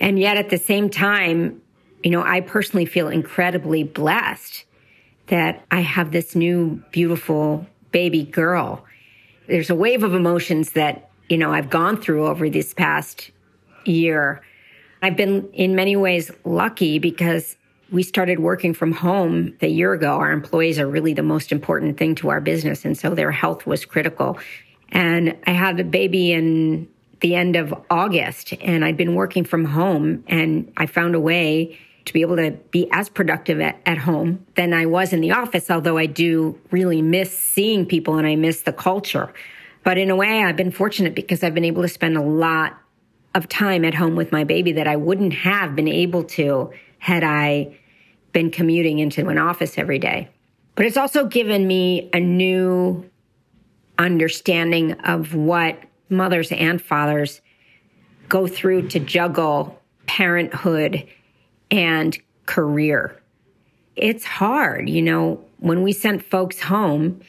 And 0.00 0.16
yet 0.16 0.36
at 0.36 0.50
the 0.50 0.58
same 0.58 0.90
time, 0.90 1.60
you 2.04 2.12
know, 2.12 2.22
I 2.22 2.40
personally 2.40 2.86
feel 2.86 3.08
incredibly 3.08 3.82
blessed 3.82 4.64
that 5.28 5.64
I 5.70 5.80
have 5.80 6.10
this 6.10 6.34
new 6.34 6.82
beautiful 6.90 7.66
baby 7.92 8.24
girl. 8.24 8.84
There's 9.46 9.70
a 9.70 9.74
wave 9.74 10.02
of 10.02 10.14
emotions 10.14 10.72
that, 10.72 11.10
you 11.28 11.38
know, 11.38 11.52
I've 11.52 11.70
gone 11.70 12.00
through 12.00 12.26
over 12.26 12.50
this 12.50 12.74
past 12.74 13.30
year. 13.84 14.42
I've 15.02 15.16
been 15.16 15.48
in 15.52 15.74
many 15.74 15.96
ways 15.96 16.30
lucky 16.44 16.98
because 16.98 17.56
we 17.90 18.02
started 18.02 18.40
working 18.40 18.74
from 18.74 18.92
home 18.92 19.56
a 19.60 19.68
year 19.68 19.92
ago. 19.92 20.16
Our 20.16 20.32
employees 20.32 20.78
are 20.78 20.88
really 20.88 21.14
the 21.14 21.22
most 21.22 21.52
important 21.52 21.98
thing 21.98 22.14
to 22.16 22.30
our 22.30 22.40
business. 22.40 22.84
And 22.84 22.96
so 22.96 23.14
their 23.14 23.30
health 23.30 23.66
was 23.66 23.84
critical. 23.84 24.38
And 24.90 25.36
I 25.46 25.52
had 25.52 25.78
a 25.78 25.84
baby 25.84 26.32
in 26.32 26.88
the 27.20 27.34
end 27.34 27.56
of 27.56 27.74
August 27.90 28.52
and 28.60 28.84
I'd 28.84 28.96
been 28.96 29.14
working 29.14 29.44
from 29.44 29.64
home 29.64 30.24
and 30.26 30.70
I 30.76 30.86
found 30.86 31.14
a 31.14 31.20
way 31.20 31.78
to 32.04 32.12
be 32.12 32.20
able 32.20 32.36
to 32.36 32.52
be 32.70 32.88
as 32.92 33.08
productive 33.08 33.60
at, 33.60 33.80
at 33.86 33.98
home 33.98 34.44
than 34.56 34.74
I 34.74 34.86
was 34.86 35.12
in 35.12 35.20
the 35.20 35.32
office, 35.32 35.70
although 35.70 35.96
I 35.96 36.06
do 36.06 36.58
really 36.70 37.02
miss 37.02 37.36
seeing 37.36 37.86
people 37.86 38.18
and 38.18 38.26
I 38.26 38.36
miss 38.36 38.62
the 38.62 38.72
culture. 38.72 39.32
But 39.84 39.98
in 39.98 40.10
a 40.10 40.16
way, 40.16 40.42
I've 40.42 40.56
been 40.56 40.70
fortunate 40.70 41.14
because 41.14 41.42
I've 41.42 41.54
been 41.54 41.64
able 41.64 41.82
to 41.82 41.88
spend 41.88 42.16
a 42.16 42.22
lot 42.22 42.78
of 43.34 43.48
time 43.48 43.84
at 43.84 43.94
home 43.94 44.16
with 44.16 44.32
my 44.32 44.44
baby 44.44 44.72
that 44.72 44.86
I 44.86 44.96
wouldn't 44.96 45.32
have 45.32 45.74
been 45.74 45.88
able 45.88 46.24
to 46.24 46.72
had 46.98 47.24
I 47.24 47.76
been 48.32 48.50
commuting 48.50 48.98
into 48.98 49.28
an 49.28 49.38
office 49.38 49.78
every 49.78 49.98
day. 49.98 50.28
But 50.74 50.86
it's 50.86 50.96
also 50.96 51.26
given 51.26 51.66
me 51.66 52.10
a 52.12 52.20
new 52.20 53.08
understanding 53.98 54.92
of 55.00 55.34
what 55.34 55.78
mothers 56.08 56.50
and 56.52 56.80
fathers 56.80 57.40
go 58.28 58.46
through 58.46 58.88
to 58.88 58.98
juggle 58.98 59.80
parenthood 60.06 61.06
and 61.74 62.16
career. 62.46 63.20
It's 63.96 64.24
hard, 64.24 64.88
you 64.88 65.02
know, 65.02 65.44
when 65.58 65.82
we 65.82 65.92
sent 65.92 66.22
folks 66.22 66.60
home 66.60 67.20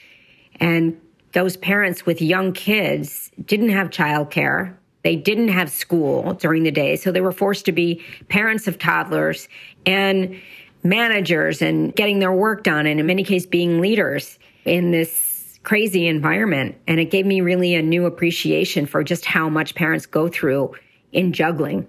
and 0.60 1.00
those 1.34 1.58
parents 1.58 2.06
with 2.06 2.22
young 2.22 2.54
kids 2.54 3.32
didn't 3.44 3.70
have 3.70 3.90
childcare. 3.90 4.76
They 5.04 5.16
didn't 5.16 5.50
have 5.50 5.70
school 5.70 6.34
during 6.34 6.64
the 6.64 6.72
day. 6.72 6.96
So 6.96 7.12
they 7.12 7.22
were 7.22 7.32
forced 7.32 7.66
to 7.66 7.72
be 7.72 8.04
parents 8.30 8.68
of 8.68 8.78
toddlers 8.78 9.48
and 9.86 10.40
managers 10.84 11.62
and 11.62 11.96
getting 11.96 12.20
their 12.20 12.32
work 12.32 12.64
done. 12.64 12.86
And 12.86 13.00
in 13.00 13.06
many 13.06 13.24
cases, 13.24 13.48
being 13.48 13.82
leaders 13.82 14.38
in 14.64 14.92
this 14.92 15.60
crazy 15.64 16.08
environment. 16.08 16.76
And 16.88 17.00
it 17.00 17.06
gave 17.06 17.26
me 17.26 17.42
really 17.42 17.74
a 17.74 17.82
new 17.82 18.06
appreciation 18.06 18.86
for 18.86 19.04
just 19.04 19.26
how 19.26 19.50
much 19.50 19.74
parents 19.74 20.06
go 20.06 20.28
through 20.28 20.76
in 21.12 21.34
juggling. 21.34 21.88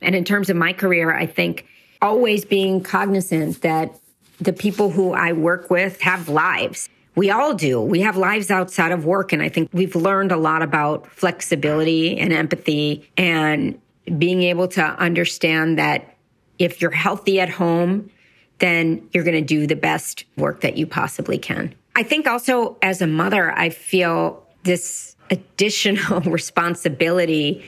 And 0.00 0.14
in 0.14 0.24
terms 0.24 0.48
of 0.48 0.56
my 0.56 0.72
career, 0.72 1.14
I 1.14 1.26
think 1.26 1.66
always 2.02 2.44
being 2.44 2.82
cognizant 2.82 3.62
that 3.62 3.94
the 4.40 4.52
people 4.52 4.90
who 4.90 5.12
I 5.12 5.32
work 5.32 5.70
with 5.70 6.00
have 6.00 6.28
lives. 6.28 6.88
We 7.14 7.30
all 7.30 7.54
do. 7.54 7.80
We 7.80 8.00
have 8.00 8.16
lives 8.16 8.50
outside 8.50 8.92
of 8.92 9.04
work. 9.04 9.32
And 9.32 9.42
I 9.42 9.48
think 9.48 9.68
we've 9.72 9.94
learned 9.94 10.32
a 10.32 10.36
lot 10.36 10.62
about 10.62 11.06
flexibility 11.08 12.18
and 12.18 12.32
empathy 12.32 13.10
and 13.16 13.80
being 14.18 14.42
able 14.42 14.68
to 14.68 14.82
understand 14.82 15.78
that 15.78 16.16
if 16.58 16.80
you're 16.80 16.90
healthy 16.90 17.40
at 17.40 17.50
home, 17.50 18.10
then 18.58 19.08
you're 19.12 19.24
going 19.24 19.36
to 19.36 19.40
do 19.40 19.66
the 19.66 19.76
best 19.76 20.24
work 20.36 20.60
that 20.60 20.76
you 20.76 20.86
possibly 20.86 21.38
can. 21.38 21.74
I 21.96 22.02
think 22.02 22.26
also 22.26 22.76
as 22.82 23.02
a 23.02 23.06
mother, 23.06 23.52
I 23.52 23.70
feel 23.70 24.46
this 24.62 25.16
additional 25.30 26.20
responsibility 26.30 27.64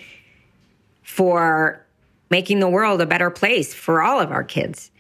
for 1.03 1.85
making 2.33 2.61
the 2.61 2.69
world 2.69 2.99
a 3.03 3.05
better 3.05 3.29
place 3.29 3.75
for 3.75 4.01
all 4.01 4.19
of 4.19 4.33
our 4.33 4.43
kids. 4.43 4.91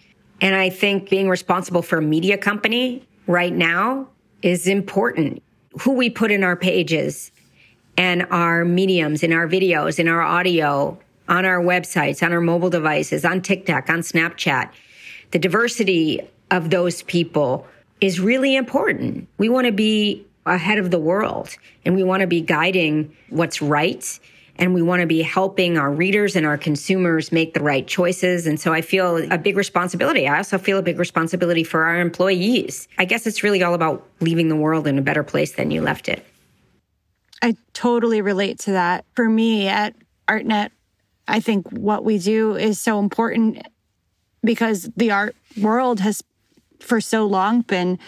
And 0.42 0.54
I 0.54 0.68
think 0.68 1.08
being 1.08 1.30
responsible 1.30 1.80
for 1.80 1.96
a 1.96 2.02
media 2.02 2.36
company 2.36 3.08
right 3.26 3.54
now 3.54 4.06
is 4.42 4.68
important. 4.68 5.42
Who 5.80 5.92
we 5.94 6.10
put 6.10 6.30
in 6.30 6.44
our 6.44 6.56
pages 6.56 7.32
and 7.96 8.26
our 8.30 8.66
mediums, 8.66 9.22
in 9.22 9.32
our 9.32 9.48
videos, 9.48 9.98
in 9.98 10.08
our 10.08 10.20
audio, 10.20 10.98
on 11.26 11.46
our 11.46 11.58
websites, 11.58 12.22
on 12.22 12.34
our 12.34 12.40
mobile 12.42 12.68
devices, 12.68 13.24
on 13.24 13.40
TikTok, 13.40 13.88
on 13.88 14.00
Snapchat. 14.00 14.68
The 15.30 15.38
diversity 15.38 16.20
of 16.50 16.68
those 16.68 17.00
people 17.00 17.66
is 18.02 18.20
really 18.20 18.54
important. 18.54 19.26
We 19.38 19.48
want 19.48 19.68
to 19.68 19.72
be 19.72 20.26
ahead 20.44 20.76
of 20.76 20.90
the 20.90 20.98
world 20.98 21.56
and 21.86 21.96
we 21.96 22.02
want 22.02 22.20
to 22.20 22.26
be 22.26 22.42
guiding 22.42 23.16
what's 23.30 23.62
right 23.62 24.20
and 24.56 24.75
we 24.75 24.82
want 24.82 25.00
to 25.00 25.06
be 25.06 25.23
helping 25.23 25.78
our 25.78 25.90
readers 25.90 26.37
and 26.37 26.47
our 26.47 26.59
consumers 26.59 27.32
make 27.32 27.54
the 27.54 27.62
right 27.62 27.87
choices. 27.87 28.47
And 28.47 28.61
so 28.61 28.73
I 28.73 28.80
feel 28.80 29.16
a 29.32 29.38
big 29.38 29.56
responsibility. 29.56 30.28
I 30.28 30.37
also 30.37 30.59
feel 30.59 30.78
a 30.78 30.82
big 30.82 30.99
responsibility 30.99 31.64
for 31.64 31.85
our 31.85 32.00
employees. 32.00 32.87
I 32.99 33.04
guess 33.04 33.26
it's 33.26 33.42
really 33.42 33.62
all 33.62 33.75
about 33.75 34.06
leaving 34.21 34.49
the 34.49 34.56
world 34.56 34.87
in 34.87 34.99
a 34.99 35.02
better 35.02 35.23
place 35.23 35.52
than 35.52 35.71
you 35.71 35.80
left 35.80 36.09
it. 36.09 36.25
I 37.40 37.56
totally 37.73 38.21
relate 38.21 38.59
to 38.61 38.73
that. 38.73 39.04
For 39.14 39.28
me 39.28 39.68
at 39.68 39.97
ArtNet, 40.28 40.71
I 41.26 41.40
think 41.40 41.68
what 41.71 42.04
we 42.04 42.18
do 42.18 42.56
is 42.56 42.78
so 42.78 42.99
important 42.99 43.66
because 44.44 44.90
the 44.97 45.11
art 45.11 45.35
world 45.61 46.00
has 46.00 46.23
for 46.80 47.00
so 47.00 47.26
long 47.26 47.62
been 47.62 47.99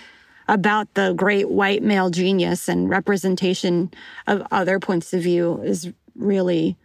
about 0.47 0.93
the 0.95 1.15
great 1.15 1.49
white 1.49 1.83
male 1.83 2.11
genius 2.11 2.69
and 2.69 2.89
representation 2.89 3.91
of 4.27 4.47
other 4.51 4.79
points 4.79 5.13
of 5.15 5.23
view 5.23 5.61
is 5.63 5.91
really 6.17 6.77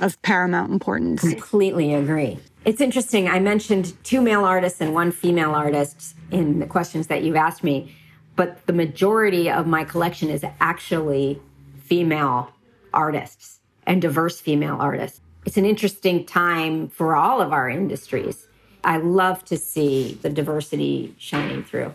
of 0.00 0.20
paramount 0.22 0.72
importance. 0.72 1.22
Completely 1.22 1.94
agree. 1.94 2.38
It's 2.64 2.80
interesting. 2.80 3.28
I 3.28 3.38
mentioned 3.38 3.94
two 4.04 4.20
male 4.20 4.44
artists 4.44 4.80
and 4.80 4.92
one 4.92 5.12
female 5.12 5.52
artist 5.52 6.16
in 6.30 6.58
the 6.58 6.66
questions 6.66 7.06
that 7.06 7.22
you've 7.22 7.36
asked 7.36 7.64
me, 7.64 7.94
but 8.34 8.66
the 8.66 8.72
majority 8.72 9.48
of 9.50 9.66
my 9.66 9.84
collection 9.84 10.28
is 10.28 10.44
actually 10.60 11.40
female 11.78 12.50
artists 12.92 13.60
and 13.86 14.02
diverse 14.02 14.40
female 14.40 14.76
artists. 14.78 15.20
It's 15.44 15.56
an 15.56 15.64
interesting 15.64 16.26
time 16.26 16.88
for 16.88 17.14
all 17.14 17.40
of 17.40 17.52
our 17.52 17.70
industries. 17.70 18.48
I 18.82 18.98
love 18.98 19.44
to 19.46 19.56
see 19.56 20.18
the 20.20 20.28
diversity 20.28 21.14
shining 21.18 21.62
through. 21.62 21.94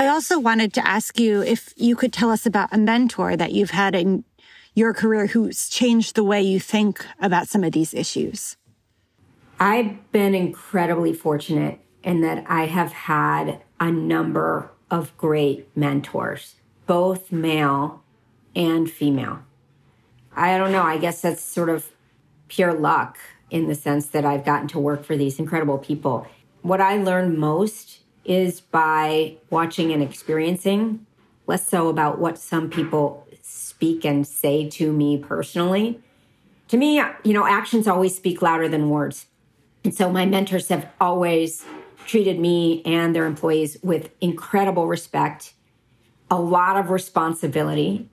I 0.00 0.06
also 0.06 0.38
wanted 0.38 0.72
to 0.74 0.86
ask 0.86 1.18
you 1.18 1.42
if 1.42 1.74
you 1.76 1.96
could 1.96 2.12
tell 2.12 2.30
us 2.30 2.46
about 2.46 2.68
a 2.70 2.78
mentor 2.78 3.36
that 3.36 3.50
you've 3.50 3.72
had 3.72 3.96
in 3.96 4.24
your 4.72 4.94
career 4.94 5.26
who's 5.26 5.68
changed 5.68 6.14
the 6.14 6.22
way 6.22 6.40
you 6.40 6.60
think 6.60 7.04
about 7.20 7.48
some 7.48 7.64
of 7.64 7.72
these 7.72 7.92
issues. 7.92 8.56
I've 9.58 10.12
been 10.12 10.36
incredibly 10.36 11.12
fortunate 11.12 11.80
in 12.04 12.20
that 12.20 12.44
I 12.48 12.66
have 12.66 12.92
had 12.92 13.60
a 13.80 13.90
number 13.90 14.70
of 14.88 15.16
great 15.16 15.68
mentors, 15.76 16.54
both 16.86 17.32
male 17.32 18.04
and 18.54 18.88
female. 18.88 19.40
I 20.36 20.56
don't 20.58 20.70
know, 20.70 20.84
I 20.84 20.98
guess 20.98 21.22
that's 21.22 21.42
sort 21.42 21.70
of 21.70 21.90
pure 22.46 22.72
luck 22.72 23.18
in 23.50 23.66
the 23.66 23.74
sense 23.74 24.06
that 24.10 24.24
I've 24.24 24.44
gotten 24.44 24.68
to 24.68 24.78
work 24.78 25.04
for 25.04 25.16
these 25.16 25.40
incredible 25.40 25.78
people. 25.78 26.28
What 26.62 26.80
I 26.80 27.02
learned 27.02 27.36
most 27.36 28.02
is 28.28 28.60
by 28.60 29.36
watching 29.50 29.90
and 29.90 30.02
experiencing, 30.02 31.06
less 31.46 31.66
so 31.66 31.88
about 31.88 32.18
what 32.18 32.38
some 32.38 32.68
people 32.68 33.26
speak 33.42 34.04
and 34.04 34.26
say 34.26 34.68
to 34.68 34.92
me 34.92 35.16
personally. 35.16 36.00
To 36.68 36.76
me, 36.76 37.02
you 37.24 37.32
know, 37.32 37.46
actions 37.46 37.88
always 37.88 38.14
speak 38.14 38.42
louder 38.42 38.68
than 38.68 38.90
words. 38.90 39.26
And 39.82 39.94
so 39.94 40.10
my 40.10 40.26
mentors 40.26 40.68
have 40.68 40.86
always 41.00 41.64
treated 42.04 42.38
me 42.38 42.82
and 42.84 43.16
their 43.16 43.24
employees 43.24 43.78
with 43.82 44.10
incredible 44.20 44.86
respect, 44.86 45.54
a 46.30 46.38
lot 46.38 46.76
of 46.76 46.90
responsibility, 46.90 48.10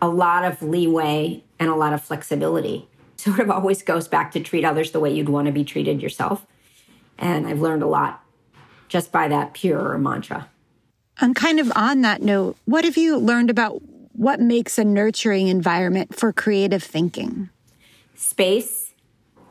a 0.00 0.08
lot 0.08 0.44
of 0.44 0.62
leeway, 0.62 1.44
and 1.58 1.68
a 1.68 1.74
lot 1.74 1.92
of 1.92 2.02
flexibility. 2.02 2.88
Sort 3.16 3.40
of 3.40 3.50
always 3.50 3.82
goes 3.82 4.08
back 4.08 4.32
to 4.32 4.40
treat 4.40 4.64
others 4.64 4.92
the 4.92 5.00
way 5.00 5.12
you'd 5.12 5.28
want 5.28 5.44
to 5.44 5.52
be 5.52 5.64
treated 5.64 6.00
yourself. 6.00 6.46
And 7.18 7.46
I've 7.46 7.60
learned 7.60 7.82
a 7.82 7.86
lot 7.86 8.19
just 8.90 9.10
by 9.12 9.28
that 9.28 9.54
pure 9.54 9.96
mantra. 9.96 10.50
And 11.20 11.34
kind 11.34 11.60
of 11.60 11.72
on 11.76 12.02
that 12.02 12.20
note, 12.22 12.56
what 12.66 12.84
have 12.84 12.98
you 12.98 13.16
learned 13.16 13.48
about 13.48 13.80
what 14.12 14.40
makes 14.40 14.78
a 14.78 14.84
nurturing 14.84 15.48
environment 15.48 16.14
for 16.14 16.32
creative 16.32 16.82
thinking? 16.82 17.48
Space, 18.14 18.92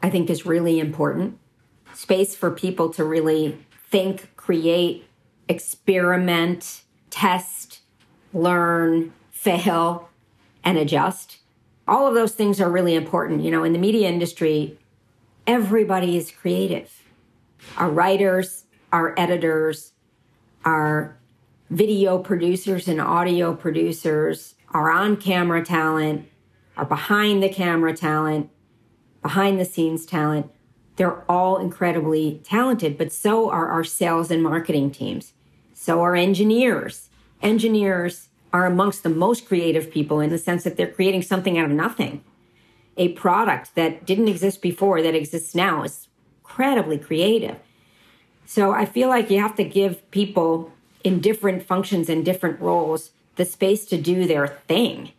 I 0.03 0.09
think, 0.09 0.29
is 0.29 0.45
really 0.45 0.79
important. 0.79 1.39
Space 1.95 2.35
for 2.35 2.51
people 2.51 2.89
to 2.93 3.03
really 3.03 3.57
think, 3.89 4.35
create, 4.35 5.05
experiment, 5.47 6.81
test, 7.09 7.79
learn, 8.33 9.13
fail, 9.31 10.09
and 10.63 10.77
adjust. 10.77 11.37
All 11.87 12.07
of 12.07 12.13
those 12.13 12.33
things 12.33 12.59
are 12.59 12.69
really 12.69 12.93
important. 12.93 13.41
You 13.41 13.51
know, 13.51 13.63
in 13.63 13.73
the 13.73 13.79
media 13.79 14.09
industry, 14.09 14.77
everybody 15.47 16.17
is 16.17 16.29
creative. 16.29 17.03
Our 17.77 17.89
writers, 17.89 18.65
our 18.91 19.13
editors, 19.17 19.93
our 20.65 21.17
video 21.69 22.17
producers 22.17 22.87
and 22.87 22.99
audio 22.99 23.55
producers, 23.55 24.55
our 24.71 24.91
on 24.91 25.17
camera 25.17 25.63
talent, 25.63 26.27
our 26.77 26.85
behind 26.85 27.43
the 27.43 27.49
camera 27.49 27.95
talent, 27.95 28.49
behind 29.21 29.59
the 29.59 29.65
scenes 29.65 30.05
talent. 30.05 30.49
They're 30.95 31.23
all 31.31 31.57
incredibly 31.57 32.41
talented, 32.43 32.97
but 32.97 33.11
so 33.11 33.49
are 33.49 33.67
our 33.67 33.83
sales 33.83 34.31
and 34.31 34.43
marketing 34.43 34.91
teams. 34.91 35.33
So 35.73 36.01
are 36.01 36.15
engineers. 36.15 37.09
Engineers 37.41 38.29
are 38.51 38.65
amongst 38.65 39.03
the 39.03 39.09
most 39.09 39.47
creative 39.47 39.91
people 39.91 40.19
in 40.19 40.29
the 40.29 40.37
sense 40.37 40.63
that 40.63 40.75
they're 40.75 40.91
creating 40.91 41.21
something 41.21 41.57
out 41.57 41.65
of 41.65 41.71
nothing. 41.71 42.23
A 42.97 43.09
product 43.09 43.75
that 43.75 44.05
didn't 44.05 44.27
exist 44.27 44.61
before 44.61 45.01
that 45.01 45.15
exists 45.15 45.55
now 45.55 45.83
is 45.83 46.09
incredibly 46.41 46.97
creative. 46.97 47.57
So 48.49 48.71
I 48.71 48.85
feel 48.85 49.09
like 49.09 49.29
you 49.29 49.39
have 49.39 49.55
to 49.57 49.63
give 49.63 50.09
people 50.09 50.71
in 51.03 51.19
different 51.19 51.61
functions 51.61 52.09
and 52.09 52.25
different 52.25 52.59
roles 52.59 53.11
the 53.35 53.45
space 53.45 53.85
to 53.85 54.01
do 54.01 54.25
their 54.25 54.47
thing. 54.47 55.11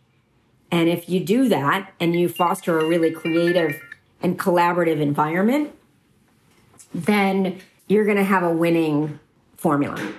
And 0.69 0.89
if 0.89 1.07
you 1.07 1.21
do 1.21 1.47
that 1.47 1.93
and 1.97 2.13
you 2.13 2.27
foster 2.27 2.77
a 2.77 2.85
really 2.85 3.09
creative 3.09 3.81
and 4.21 4.37
collaborative 4.37 4.99
environment, 4.99 5.73
then 6.93 7.61
you're 7.87 8.03
going 8.03 8.17
to 8.17 8.25
have 8.25 8.43
a 8.43 8.51
winning 8.51 9.17
formula. 9.55 10.11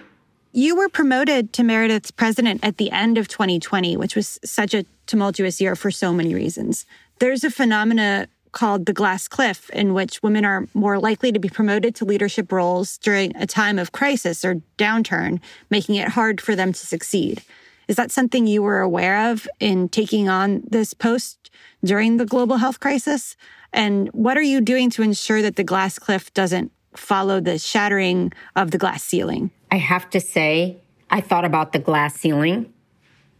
You 0.52 0.74
were 0.74 0.88
promoted 0.88 1.52
to 1.52 1.62
Meredith's 1.62 2.10
president 2.10 2.64
at 2.64 2.78
the 2.78 2.90
end 2.90 3.18
of 3.18 3.28
2020, 3.28 3.94
which 3.98 4.16
was 4.16 4.38
such 4.42 4.72
a 4.72 4.86
tumultuous 5.06 5.60
year 5.60 5.76
for 5.76 5.90
so 5.90 6.14
many 6.14 6.34
reasons. 6.34 6.86
There's 7.18 7.44
a 7.44 7.50
phenomena 7.50 8.28
called 8.52 8.86
the 8.86 8.92
glass 8.92 9.28
cliff, 9.28 9.68
in 9.70 9.94
which 9.94 10.22
women 10.22 10.44
are 10.44 10.66
more 10.74 10.98
likely 10.98 11.32
to 11.32 11.40
be 11.40 11.48
promoted 11.48 11.94
to 11.96 12.04
leadership 12.04 12.52
roles 12.52 12.98
during 12.98 13.34
a 13.36 13.46
time 13.46 13.78
of 13.78 13.92
crisis 13.92 14.44
or 14.44 14.62
downturn, 14.78 15.40
making 15.70 15.96
it 15.96 16.08
hard 16.08 16.40
for 16.40 16.54
them 16.54 16.72
to 16.72 16.86
succeed. 16.86 17.42
Is 17.88 17.96
that 17.96 18.10
something 18.10 18.46
you 18.46 18.62
were 18.62 18.80
aware 18.80 19.30
of 19.30 19.48
in 19.58 19.88
taking 19.88 20.28
on 20.28 20.62
this 20.68 20.94
post 20.94 21.50
during 21.84 22.16
the 22.16 22.24
global 22.24 22.58
health 22.58 22.80
crisis? 22.80 23.36
And 23.72 24.08
what 24.10 24.38
are 24.38 24.42
you 24.42 24.60
doing 24.60 24.90
to 24.90 25.02
ensure 25.02 25.42
that 25.42 25.56
the 25.56 25.64
glass 25.64 25.98
cliff 25.98 26.32
doesn't 26.32 26.70
follow 26.94 27.40
the 27.40 27.58
shattering 27.58 28.32
of 28.54 28.70
the 28.70 28.78
glass 28.78 29.02
ceiling? 29.02 29.50
I 29.70 29.76
have 29.76 30.08
to 30.10 30.20
say, 30.20 30.76
I 31.10 31.20
thought 31.20 31.44
about 31.44 31.72
the 31.72 31.78
glass 31.78 32.14
ceiling, 32.14 32.72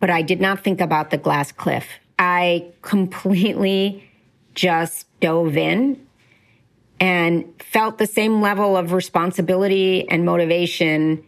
but 0.01 0.11
I 0.11 0.22
did 0.22 0.40
not 0.40 0.64
think 0.64 0.81
about 0.81 1.11
the 1.11 1.18
glass 1.18 1.53
cliff. 1.53 1.87
I 2.18 2.66
completely 2.83 4.09
just 4.55 5.07
dove 5.21 5.57
in 5.57 6.07
and 7.01 7.53
felt 7.61 7.99
the 7.99 8.07
same 8.07 8.41
level 8.41 8.77
of 8.77 8.93
responsibility 8.93 10.09
and 10.09 10.25
motivation 10.25 11.25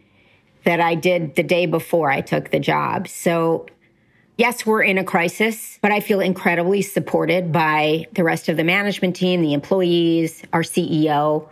that 0.63 0.79
I 0.79 0.95
did 0.95 1.35
the 1.35 1.43
day 1.43 1.65
before 1.65 2.09
I 2.09 2.21
took 2.21 2.49
the 2.49 2.59
job. 2.59 3.07
So, 3.07 3.67
yes, 4.37 4.65
we're 4.65 4.83
in 4.83 4.97
a 4.97 5.03
crisis, 5.03 5.77
but 5.81 5.91
I 5.91 5.99
feel 5.99 6.21
incredibly 6.21 6.81
supported 6.81 7.51
by 7.51 8.07
the 8.13 8.23
rest 8.23 8.49
of 8.49 8.57
the 8.57 8.63
management 8.63 9.15
team, 9.15 9.41
the 9.41 9.53
employees, 9.53 10.43
our 10.53 10.61
CEO. 10.61 11.49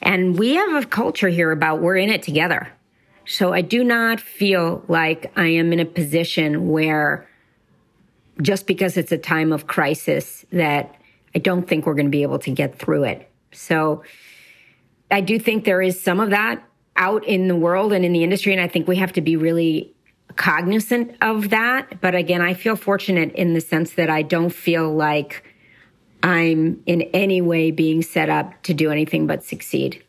And 0.00 0.38
we 0.38 0.54
have 0.54 0.82
a 0.82 0.86
culture 0.86 1.28
here 1.28 1.50
about 1.50 1.82
we're 1.82 1.96
in 1.96 2.10
it 2.10 2.22
together. 2.22 2.72
So 3.26 3.52
I 3.52 3.60
do 3.60 3.84
not 3.84 4.20
feel 4.20 4.82
like 4.88 5.30
I 5.36 5.48
am 5.48 5.72
in 5.72 5.80
a 5.80 5.84
position 5.84 6.70
where 6.70 7.28
just 8.40 8.66
because 8.66 8.96
it's 8.96 9.12
a 9.12 9.18
time 9.18 9.52
of 9.52 9.66
crisis 9.66 10.46
that 10.52 10.94
I 11.34 11.38
don't 11.38 11.68
think 11.68 11.86
we're 11.86 11.94
going 11.94 12.06
to 12.06 12.10
be 12.10 12.22
able 12.22 12.38
to 12.40 12.50
get 12.50 12.78
through 12.78 13.04
it. 13.04 13.30
So 13.52 14.02
I 15.10 15.20
do 15.20 15.38
think 15.38 15.64
there 15.64 15.82
is 15.82 16.00
some 16.00 16.20
of 16.20 16.30
that 16.30 16.62
out 16.96 17.24
in 17.24 17.48
the 17.48 17.56
world 17.56 17.92
and 17.92 18.04
in 18.04 18.12
the 18.12 18.22
industry. 18.22 18.52
And 18.52 18.60
I 18.60 18.68
think 18.68 18.88
we 18.88 18.96
have 18.96 19.12
to 19.12 19.20
be 19.20 19.36
really 19.36 19.94
cognizant 20.36 21.16
of 21.22 21.50
that. 21.50 22.00
But 22.00 22.14
again, 22.14 22.42
I 22.42 22.54
feel 22.54 22.76
fortunate 22.76 23.32
in 23.32 23.54
the 23.54 23.60
sense 23.60 23.92
that 23.92 24.10
I 24.10 24.22
don't 24.22 24.50
feel 24.50 24.92
like 24.94 25.44
I'm 26.22 26.82
in 26.86 27.02
any 27.14 27.40
way 27.40 27.70
being 27.70 28.02
set 28.02 28.28
up 28.28 28.62
to 28.64 28.74
do 28.74 28.90
anything 28.90 29.26
but 29.26 29.44
succeed. 29.44 30.02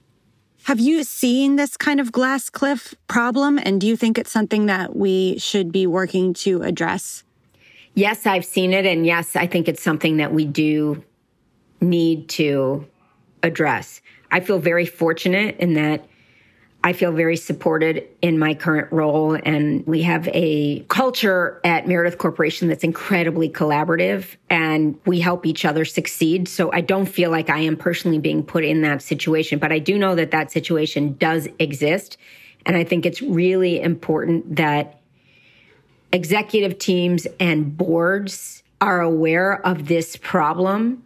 Have 0.64 0.80
you 0.80 1.04
seen 1.04 1.56
this 1.56 1.78
kind 1.78 2.00
of 2.00 2.12
glass 2.12 2.50
cliff 2.50 2.94
problem? 3.08 3.58
And 3.58 3.80
do 3.80 3.88
you 3.88 3.96
think 3.96 4.18
it's 4.18 4.32
something 4.32 4.66
that 4.66 4.96
we 4.96 5.38
should 5.38 5.72
be 5.72 5.88
working 5.88 6.34
to 6.36 6.62
address? 6.64 7.24
Yes, 7.94 8.26
I've 8.26 8.46
seen 8.46 8.74
it. 8.74 8.86
And 8.86 9.06
yes, 9.06 9.36
I 9.36 9.48
think 9.48 9.68
it's 9.68 9.82
something 9.82 10.18
that 10.18 10.34
we 10.34 10.46
do 10.46 11.04
need 11.82 12.30
to 12.30 12.88
address. 13.44 14.02
I 14.32 14.40
feel 14.40 14.60
very 14.60 14.86
fortunate 14.86 15.58
in 15.60 15.74
that 15.74 16.06
I 16.82 16.94
feel 16.94 17.12
very 17.12 17.36
supported 17.36 18.08
in 18.22 18.40
my 18.40 18.54
current 18.54 18.90
role. 18.92 19.38
And 19.44 19.86
we 19.86 20.02
have 20.04 20.30
a 20.30 20.80
culture 20.88 21.60
at 21.66 21.88
Meredith 21.88 22.18
Corporation 22.18 22.70
that's 22.70 22.86
incredibly 22.86 23.50
collaborative 23.50 24.38
and 24.50 24.98
we 25.06 25.20
help 25.20 25.46
each 25.46 25.66
other 25.66 25.84
succeed. 25.84 26.48
So 26.48 26.72
I 26.72 26.80
don't 26.80 27.06
feel 27.06 27.32
like 27.32 27.50
I 27.50 27.60
am 27.60 27.76
personally 27.76 28.18
being 28.18 28.44
put 28.44 28.64
in 28.64 28.82
that 28.84 29.02
situation, 29.02 29.60
but 29.60 29.74
I 29.74 29.80
do 29.80 29.98
know 29.98 30.16
that 30.16 30.32
that 30.32 30.52
situation 30.52 31.16
does 31.20 31.50
exist. 31.60 32.18
And 32.66 32.78
I 32.78 32.86
think 32.86 33.06
it's 33.06 33.22
really 33.22 33.82
important 33.82 34.56
that 34.56 35.02
executive 36.14 36.78
teams 36.78 37.28
and 37.42 37.76
boards 37.78 38.64
are 38.80 39.02
aware 39.02 39.66
of 39.66 39.88
this 39.88 40.16
problem 40.16 41.04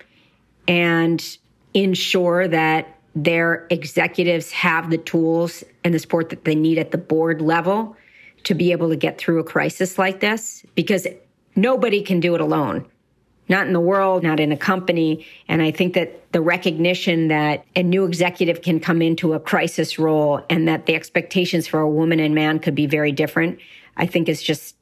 and 0.68 1.38
ensure 1.74 2.48
that 2.48 3.00
their 3.16 3.68
executives 3.70 4.52
have 4.52 4.90
the 4.90 4.98
tools 4.98 5.64
and 5.84 5.94
the 5.94 6.00
support 6.00 6.30
that 6.30 6.46
they 6.46 6.56
need 6.56 6.78
at 6.78 6.92
the 6.92 6.98
board 6.98 7.42
level 7.42 7.96
to 8.44 8.54
be 8.54 8.72
able 8.72 8.90
to 8.90 8.96
get 8.96 9.18
through 9.18 9.40
a 9.40 9.44
crisis 9.44 9.98
like 9.98 10.20
this 10.20 10.66
because 10.76 11.08
nobody 11.56 12.02
can 12.02 12.20
do 12.20 12.36
it 12.36 12.42
alone. 12.42 12.86
Not 13.50 13.68
in 13.68 13.74
the 13.74 13.80
world, 13.80 14.24
not 14.24 14.40
in 14.40 14.52
a 14.52 14.58
company. 14.58 15.26
And 15.48 15.62
I 15.62 15.72
think 15.72 15.94
that 15.96 16.32
the 16.32 16.42
recognition 16.42 17.28
that 17.28 17.66
a 17.76 17.84
new 17.84 18.06
executive 18.06 18.62
can 18.62 18.80
come 18.80 19.02
into 19.02 19.34
a 19.34 19.40
crisis 19.40 20.00
role 20.00 20.42
and 20.50 20.68
that 20.68 20.86
the 20.86 20.96
expectations 20.96 21.68
for 21.68 21.82
a 21.82 21.90
woman 21.90 22.20
and 22.20 22.34
man 22.34 22.60
could 22.60 22.74
be 22.74 22.88
very 22.88 23.12
different, 23.12 23.60
I 23.98 24.06
think 24.06 24.30
is 24.30 24.42
just 24.42 24.76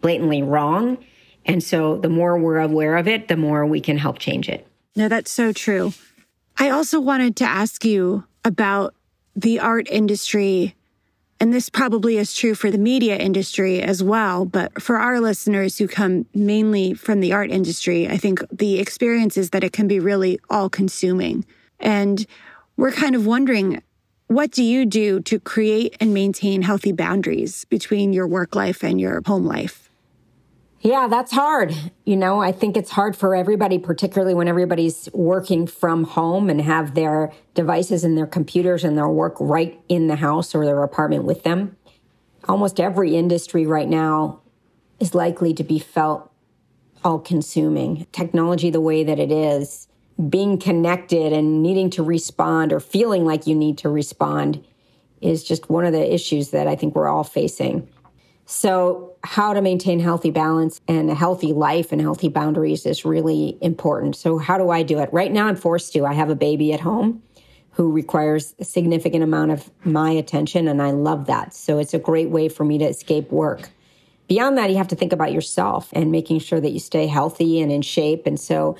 blatantly 0.00 0.42
wrong. 0.42 0.98
And 1.46 1.62
so 1.62 1.96
the 1.96 2.08
more 2.08 2.38
we're 2.38 2.58
aware 2.58 2.96
of 2.96 3.08
it, 3.08 3.28
the 3.28 3.36
more 3.36 3.64
we 3.64 3.80
can 3.80 3.96
help 3.96 4.18
change 4.18 4.48
it. 4.48 4.66
No, 4.98 5.08
that's 5.08 5.30
so 5.30 5.52
true. 5.52 5.92
I 6.58 6.70
also 6.70 6.98
wanted 6.98 7.36
to 7.36 7.44
ask 7.44 7.84
you 7.84 8.24
about 8.44 8.96
the 9.36 9.60
art 9.60 9.86
industry. 9.88 10.74
And 11.38 11.54
this 11.54 11.70
probably 11.70 12.16
is 12.16 12.34
true 12.34 12.56
for 12.56 12.68
the 12.68 12.78
media 12.78 13.16
industry 13.16 13.80
as 13.80 14.02
well. 14.02 14.44
But 14.44 14.82
for 14.82 14.96
our 14.96 15.20
listeners 15.20 15.78
who 15.78 15.86
come 15.86 16.26
mainly 16.34 16.94
from 16.94 17.20
the 17.20 17.32
art 17.32 17.52
industry, 17.52 18.08
I 18.08 18.16
think 18.16 18.40
the 18.50 18.80
experience 18.80 19.36
is 19.36 19.50
that 19.50 19.62
it 19.62 19.72
can 19.72 19.86
be 19.86 20.00
really 20.00 20.40
all 20.50 20.68
consuming. 20.68 21.46
And 21.78 22.26
we're 22.76 22.90
kind 22.90 23.14
of 23.14 23.24
wondering 23.24 23.80
what 24.26 24.50
do 24.50 24.64
you 24.64 24.84
do 24.84 25.20
to 25.20 25.38
create 25.38 25.96
and 26.00 26.12
maintain 26.12 26.62
healthy 26.62 26.90
boundaries 26.90 27.64
between 27.66 28.12
your 28.12 28.26
work 28.26 28.56
life 28.56 28.82
and 28.82 29.00
your 29.00 29.22
home 29.24 29.46
life? 29.46 29.87
Yeah, 30.80 31.08
that's 31.08 31.32
hard. 31.32 31.74
You 32.04 32.16
know, 32.16 32.40
I 32.40 32.52
think 32.52 32.76
it's 32.76 32.90
hard 32.90 33.16
for 33.16 33.34
everybody, 33.34 33.78
particularly 33.78 34.34
when 34.34 34.46
everybody's 34.46 35.08
working 35.12 35.66
from 35.66 36.04
home 36.04 36.48
and 36.48 36.60
have 36.60 36.94
their 36.94 37.32
devices 37.54 38.04
and 38.04 38.16
their 38.16 38.28
computers 38.28 38.84
and 38.84 38.96
their 38.96 39.08
work 39.08 39.34
right 39.40 39.80
in 39.88 40.06
the 40.06 40.16
house 40.16 40.54
or 40.54 40.64
their 40.64 40.82
apartment 40.82 41.24
with 41.24 41.42
them. 41.42 41.76
Almost 42.48 42.78
every 42.78 43.16
industry 43.16 43.66
right 43.66 43.88
now 43.88 44.40
is 45.00 45.14
likely 45.14 45.52
to 45.54 45.64
be 45.64 45.80
felt 45.80 46.30
all 47.02 47.18
consuming. 47.18 48.06
Technology, 48.12 48.70
the 48.70 48.80
way 48.80 49.02
that 49.02 49.18
it 49.18 49.32
is, 49.32 49.88
being 50.28 50.58
connected 50.58 51.32
and 51.32 51.62
needing 51.62 51.90
to 51.90 52.02
respond 52.02 52.72
or 52.72 52.80
feeling 52.80 53.24
like 53.24 53.46
you 53.46 53.54
need 53.54 53.78
to 53.78 53.88
respond 53.88 54.64
is 55.20 55.42
just 55.42 55.68
one 55.68 55.84
of 55.84 55.92
the 55.92 56.14
issues 56.14 56.50
that 56.50 56.68
I 56.68 56.76
think 56.76 56.94
we're 56.94 57.08
all 57.08 57.24
facing. 57.24 57.88
So, 58.50 59.12
how 59.24 59.52
to 59.52 59.60
maintain 59.60 60.00
healthy 60.00 60.30
balance 60.30 60.80
and 60.88 61.10
a 61.10 61.14
healthy 61.14 61.52
life 61.52 61.92
and 61.92 62.00
healthy 62.00 62.30
boundaries 62.30 62.86
is 62.86 63.04
really 63.04 63.58
important. 63.60 64.16
So, 64.16 64.38
how 64.38 64.56
do 64.56 64.70
I 64.70 64.82
do 64.82 65.00
it? 65.00 65.12
Right 65.12 65.30
now, 65.30 65.48
I'm 65.48 65.54
forced 65.54 65.92
to. 65.92 66.06
I 66.06 66.14
have 66.14 66.30
a 66.30 66.34
baby 66.34 66.72
at 66.72 66.80
home 66.80 67.22
who 67.72 67.92
requires 67.92 68.54
a 68.58 68.64
significant 68.64 69.22
amount 69.22 69.50
of 69.50 69.70
my 69.84 70.12
attention, 70.12 70.66
and 70.66 70.80
I 70.80 70.92
love 70.92 71.26
that. 71.26 71.52
So, 71.52 71.78
it's 71.78 71.92
a 71.92 71.98
great 71.98 72.30
way 72.30 72.48
for 72.48 72.64
me 72.64 72.78
to 72.78 72.86
escape 72.86 73.30
work. 73.30 73.68
Beyond 74.28 74.56
that, 74.56 74.70
you 74.70 74.78
have 74.78 74.88
to 74.88 74.96
think 74.96 75.12
about 75.12 75.30
yourself 75.30 75.90
and 75.92 76.10
making 76.10 76.38
sure 76.38 76.58
that 76.58 76.70
you 76.70 76.80
stay 76.80 77.06
healthy 77.06 77.60
and 77.60 77.70
in 77.70 77.82
shape. 77.82 78.26
And 78.26 78.40
so, 78.40 78.78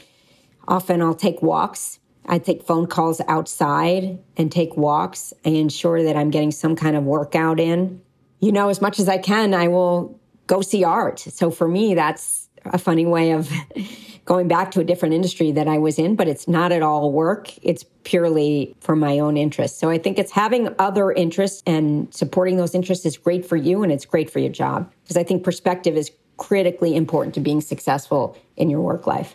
often 0.66 1.02
I'll 1.02 1.14
take 1.14 1.42
walks. 1.42 1.98
I 2.24 2.38
take 2.38 2.62
phone 2.62 2.87
calls 2.87 3.20
outside 3.28 4.18
and 4.35 4.50
take 4.50 4.78
walks. 4.78 5.35
I 5.44 5.50
ensure 5.50 6.02
that 6.04 6.16
I'm 6.16 6.31
getting 6.31 6.52
some 6.52 6.74
kind 6.74 6.96
of 6.96 7.04
workout 7.04 7.61
in 7.61 8.00
you 8.40 8.53
know, 8.53 8.68
as 8.68 8.81
much 8.81 8.98
as 8.98 9.09
I 9.09 9.18
can, 9.18 9.55
I 9.55 9.68
will 9.68 10.18
go 10.46 10.61
see 10.61 10.85
art. 10.85 11.20
So 11.20 11.51
for 11.51 11.68
me, 11.68 11.94
that's 11.94 12.48
a 12.64 12.79
funny 12.79 13.07
way 13.07 13.33
of 13.33 13.51
going 14.24 14.46
back 14.46 14.70
to 14.72 14.81
a 14.81 14.85
different 14.85 15.14
industry 15.14 15.53
that 15.53 15.66
I 15.66 15.79
was 15.79 15.98
in, 15.98 16.14
but 16.14 16.29
it's 16.29 16.46
not 16.46 16.70
at 16.70 16.83
all 16.83 17.12
work. 17.12 17.51
It's 17.64 17.85
purely 18.05 18.74
for 18.81 18.94
my 18.94 19.18
own 19.18 19.37
interest. 19.37 19.79
So 19.79 19.88
I 19.88 19.98
think 19.98 20.18
it's 20.18 20.33
having 20.33 20.74
other 20.79 21.11
interests 21.11 21.62
and 21.66 22.12
supporting 22.12 22.57
those 22.57 22.74
interests 22.74 23.07
is 23.07 23.16
great 23.16 23.46
for 23.46 23.57
you 23.57 23.83
and 23.83 23.90
it's 23.90 24.05
great 24.05 24.31
for 24.31 24.38
your 24.38 24.53
job 24.53 24.92
because 25.03 25.16
I 25.16 25.24
think 25.24 25.44
perspective 25.44 25.96
is 25.96 26.11
critically 26.37 26.94
important 26.94 27.35
to 27.35 27.40
being 27.40 27.61
successful 27.61 28.37
in 28.57 28.70
your 28.70 28.81
work 28.81 29.07
life. 29.07 29.35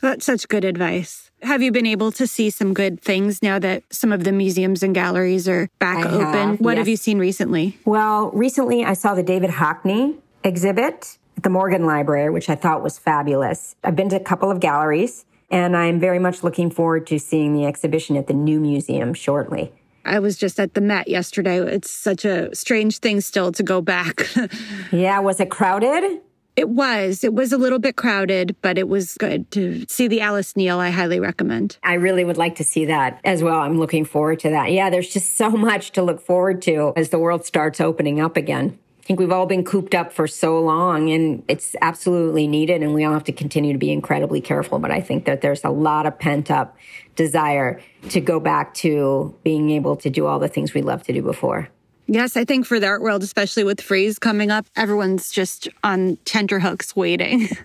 That's 0.00 0.24
such 0.24 0.48
good 0.48 0.64
advice. 0.64 1.23
Have 1.44 1.60
you 1.60 1.72
been 1.72 1.86
able 1.86 2.10
to 2.12 2.26
see 2.26 2.48
some 2.48 2.72
good 2.72 3.02
things 3.02 3.42
now 3.42 3.58
that 3.58 3.82
some 3.90 4.12
of 4.12 4.24
the 4.24 4.32
museums 4.32 4.82
and 4.82 4.94
galleries 4.94 5.46
are 5.46 5.68
back 5.78 6.06
I 6.06 6.08
open? 6.08 6.32
have, 6.32 6.60
what 6.60 6.72
yes. 6.72 6.78
have 6.78 6.88
you 6.88 6.96
seen 6.96 7.18
recently? 7.18 7.78
Well, 7.84 8.30
recently 8.30 8.82
I 8.82 8.94
saw 8.94 9.14
the 9.14 9.22
David 9.22 9.50
Hockney 9.50 10.16
exhibit 10.42 11.18
at 11.36 11.42
the 11.42 11.50
Morgan 11.50 11.84
Library, 11.84 12.30
which 12.30 12.48
I 12.48 12.54
thought 12.54 12.82
was 12.82 12.98
fabulous. 12.98 13.76
I've 13.84 13.94
been 13.94 14.08
to 14.08 14.16
a 14.16 14.20
couple 14.20 14.50
of 14.50 14.58
galleries, 14.60 15.26
and 15.50 15.76
I'm 15.76 16.00
very 16.00 16.18
much 16.18 16.42
looking 16.42 16.70
forward 16.70 17.06
to 17.08 17.18
seeing 17.18 17.54
the 17.54 17.66
exhibition 17.66 18.16
at 18.16 18.26
the 18.26 18.34
new 18.34 18.58
museum 18.58 19.12
shortly. 19.12 19.70
I 20.06 20.20
was 20.20 20.36
just 20.38 20.58
at 20.58 20.72
the 20.72 20.80
Met 20.80 21.08
yesterday. 21.08 21.58
It's 21.58 21.90
such 21.90 22.24
a 22.24 22.54
strange 22.54 22.98
thing 22.98 23.20
still 23.20 23.52
to 23.52 23.62
go 23.62 23.80
back. 23.80 24.26
Yeah, 24.92 25.18
was 25.20 25.40
it 25.40 25.50
crowded? 25.50 26.20
It 26.56 26.68
was. 26.68 27.24
It 27.24 27.34
was 27.34 27.52
a 27.52 27.58
little 27.58 27.80
bit 27.80 27.96
crowded, 27.96 28.54
but 28.62 28.78
it 28.78 28.88
was 28.88 29.16
good 29.18 29.50
to 29.52 29.84
see 29.88 30.06
the 30.06 30.20
Alice 30.20 30.56
Neel. 30.56 30.78
I 30.78 30.90
highly 30.90 31.18
recommend. 31.18 31.78
I 31.82 31.94
really 31.94 32.24
would 32.24 32.36
like 32.36 32.56
to 32.56 32.64
see 32.64 32.84
that 32.84 33.20
as 33.24 33.42
well. 33.42 33.60
I'm 33.60 33.78
looking 33.78 34.04
forward 34.04 34.38
to 34.40 34.50
that. 34.50 34.70
Yeah, 34.70 34.88
there's 34.88 35.12
just 35.12 35.36
so 35.36 35.50
much 35.70 35.90
to 35.92 36.02
look 36.02 36.20
forward 36.20 36.62
to 36.62 36.92
as 36.96 37.08
the 37.08 37.18
world 37.18 37.44
starts 37.44 37.80
opening 37.80 38.20
up 38.20 38.36
again. 38.36 38.78
I 39.04 39.06
think 39.06 39.20
we've 39.20 39.32
all 39.32 39.44
been 39.44 39.64
cooped 39.64 39.94
up 39.94 40.14
for 40.14 40.26
so 40.26 40.58
long 40.60 41.10
and 41.10 41.44
it's 41.46 41.76
absolutely 41.82 42.46
needed 42.46 42.82
and 42.82 42.94
we 42.94 43.04
all 43.04 43.12
have 43.12 43.24
to 43.24 43.32
continue 43.32 43.74
to 43.74 43.78
be 43.78 43.92
incredibly 43.92 44.40
careful. 44.40 44.78
But 44.78 44.92
I 44.92 45.02
think 45.02 45.26
that 45.26 45.42
there's 45.42 45.62
a 45.62 45.68
lot 45.68 46.06
of 46.06 46.18
pent 46.18 46.50
up 46.50 46.74
desire 47.14 47.82
to 48.08 48.20
go 48.22 48.40
back 48.40 48.72
to 48.74 49.36
being 49.42 49.68
able 49.70 49.96
to 49.96 50.08
do 50.08 50.24
all 50.24 50.38
the 50.38 50.48
things 50.48 50.72
we 50.72 50.80
loved 50.80 51.04
to 51.06 51.12
do 51.12 51.20
before. 51.20 51.68
Yes, 52.06 52.36
I 52.36 52.44
think 52.44 52.66
for 52.66 52.78
the 52.78 52.86
art 52.86 53.02
world, 53.02 53.22
especially 53.22 53.64
with 53.64 53.80
Frieze 53.80 54.18
coming 54.18 54.50
up, 54.50 54.66
everyone's 54.76 55.30
just 55.30 55.68
on 55.82 56.16
tenterhooks 56.24 56.94
waiting. 56.94 57.48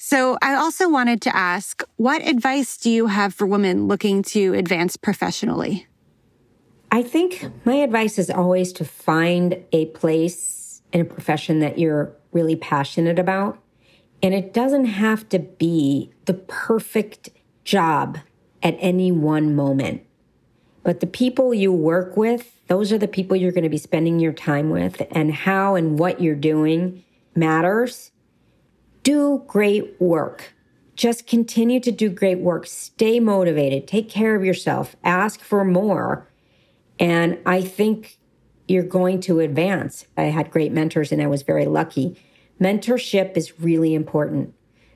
So, 0.00 0.38
I 0.40 0.54
also 0.54 0.88
wanted 0.88 1.20
to 1.22 1.36
ask 1.36 1.82
what 1.96 2.24
advice 2.24 2.76
do 2.76 2.88
you 2.88 3.08
have 3.08 3.34
for 3.34 3.48
women 3.48 3.88
looking 3.88 4.22
to 4.22 4.54
advance 4.54 4.96
professionally? 4.96 5.88
I 6.92 7.02
think 7.02 7.44
my 7.64 7.74
advice 7.74 8.16
is 8.16 8.30
always 8.30 8.72
to 8.74 8.84
find 8.84 9.62
a 9.72 9.86
place 9.86 10.82
in 10.92 11.00
a 11.00 11.04
profession 11.04 11.58
that 11.58 11.80
you're 11.80 12.14
really 12.30 12.54
passionate 12.54 13.18
about. 13.18 13.58
And 14.22 14.34
it 14.34 14.54
doesn't 14.54 14.84
have 14.84 15.28
to 15.30 15.40
be 15.40 16.12
the 16.26 16.34
perfect 16.34 17.30
job 17.64 18.18
at 18.62 18.76
any 18.78 19.10
one 19.10 19.56
moment. 19.56 20.02
But 20.88 21.00
the 21.00 21.06
people 21.06 21.52
you 21.52 21.70
work 21.70 22.16
with, 22.16 22.66
those 22.68 22.92
are 22.92 22.96
the 22.96 23.06
people 23.06 23.36
you're 23.36 23.52
going 23.52 23.62
to 23.62 23.68
be 23.68 23.76
spending 23.76 24.20
your 24.20 24.32
time 24.32 24.70
with, 24.70 25.02
and 25.10 25.34
how 25.34 25.74
and 25.74 25.98
what 25.98 26.22
you're 26.22 26.34
doing 26.34 27.04
matters. 27.36 28.10
Do 29.02 29.44
great 29.46 30.00
work. 30.00 30.54
Just 30.96 31.26
continue 31.26 31.78
to 31.78 31.92
do 31.92 32.08
great 32.08 32.38
work. 32.38 32.66
Stay 32.66 33.20
motivated. 33.20 33.86
Take 33.86 34.08
care 34.08 34.34
of 34.34 34.46
yourself. 34.46 34.96
Ask 35.04 35.40
for 35.40 35.62
more. 35.62 36.26
And 36.98 37.36
I 37.44 37.60
think 37.60 38.16
you're 38.66 38.82
going 38.82 39.20
to 39.20 39.40
advance. 39.40 40.06
I 40.16 40.22
had 40.22 40.50
great 40.50 40.72
mentors 40.72 41.12
and 41.12 41.20
I 41.20 41.26
was 41.26 41.42
very 41.42 41.66
lucky. 41.66 42.18
Mentorship 42.58 43.36
is 43.36 43.60
really 43.60 43.92
important. 43.92 44.54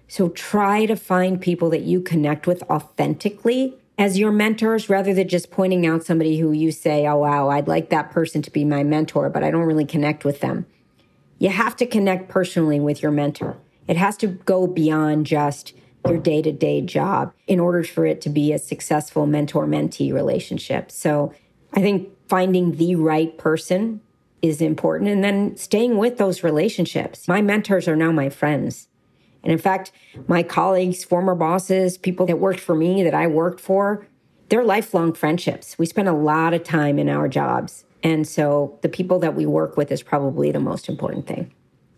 So 0.09 0.31
try 0.31 0.87
to 0.87 0.97
find 0.97 1.39
people 1.39 1.69
that 1.69 1.83
you 1.83 2.01
connect 2.01 2.47
with 2.47 2.63
authentically 2.71 3.77
as 4.03 4.19
your 4.19 4.33
mentors 4.33 4.89
rather 4.89 5.15
than 5.15 5.29
just 5.29 5.53
pointing 5.53 5.87
out 5.87 6.03
somebody 6.03 6.37
who 6.37 6.51
you 6.51 6.73
say, 6.73 7.07
oh, 7.07 7.19
wow, 7.19 7.51
I'd 7.51 7.69
like 7.69 7.91
that 7.91 8.11
person 8.11 8.43
to 8.43 8.51
be 8.51 8.65
my 8.65 8.83
mentor, 8.83 9.31
but 9.31 9.45
I 9.45 9.51
don't 9.53 9.63
really 9.63 9.85
connect 9.85 10.25
with 10.25 10.41
them. 10.41 10.67
You 11.39 11.51
have 11.51 11.77
to 11.77 11.87
connect 11.87 12.29
personally 12.29 12.81
with 12.81 13.01
your 13.01 13.13
mentor. 13.13 13.59
It 13.87 13.97
has 13.97 14.17
to 14.17 14.27
go 14.27 14.67
beyond 14.67 15.27
just 15.27 15.73
your 16.05 16.19
day 16.19 16.43
to 16.43 16.51
day 16.51 16.81
job 16.81 17.33
in 17.47 17.61
order 17.61 17.85
for 17.85 18.05
it 18.05 18.21
to 18.23 18.29
be 18.29 18.53
a 18.53 18.59
successful 18.59 19.25
mentor 19.25 19.69
mentee 19.69 20.13
relationship. 20.13 20.91
So 20.91 21.33
I 21.73 21.81
think 21.81 22.09
finding 22.29 22.73
the 22.73 22.97
right 22.97 23.39
person 23.39 24.01
is 24.41 24.61
important 24.61 25.11
and 25.11 25.23
then 25.23 25.57
staying 25.57 25.97
with 25.97 26.19
those 26.19 26.43
relationships. 26.43 27.29
My 27.29 27.41
mentors 27.41 27.87
are 27.87 27.95
now 27.95 28.11
my 28.11 28.31
friends. 28.31 28.89
And 29.43 29.53
in 29.53 29.59
fact, 29.59 29.93
my 30.29 30.43
colleagues, 30.43 31.05
former 31.05 31.35
bosses, 31.35 31.99
people 31.99 32.27
that 32.27 32.39
worked 32.39 32.61
for 32.61 32.75
me 32.75 33.03
that 33.03 33.15
I 33.15 33.27
worked 33.27 33.61
for, 33.61 34.07
they're 34.49 34.65
lifelong 34.65 35.15
friendships. 35.15 35.79
We 35.79 35.87
spend 35.87 36.09
a 36.09 36.13
lot 36.13 36.55
of 36.55 36.63
time 36.63 36.99
in 36.99 37.09
our 37.09 37.29
jobs. 37.29 37.85
And 38.03 38.27
so 38.27 38.79
the 38.83 38.89
people 38.89 39.19
that 39.21 39.35
we 39.35 39.47
work 39.47 39.77
with 39.77 39.91
is 39.91 40.03
probably 40.03 40.53
the 40.53 40.61
most 40.61 40.89
important 40.89 41.27
thing. 41.27 41.53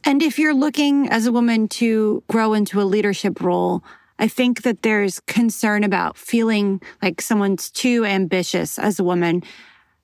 And 0.04 0.22
if 0.22 0.38
you're 0.38 0.54
looking 0.54 1.09
as 1.09 1.26
a 1.26 1.33
woman 1.33 1.66
to 1.68 2.22
grow 2.28 2.52
into 2.52 2.80
a 2.80 2.85
leadership 2.85 3.40
role, 3.40 3.83
I 4.18 4.28
think 4.28 4.62
that 4.62 4.83
there's 4.83 5.18
concern 5.20 5.83
about 5.83 6.16
feeling 6.16 6.80
like 7.02 7.20
someone's 7.20 7.70
too 7.70 8.04
ambitious 8.04 8.78
as 8.78 9.00
a 9.00 9.04
woman. 9.04 9.42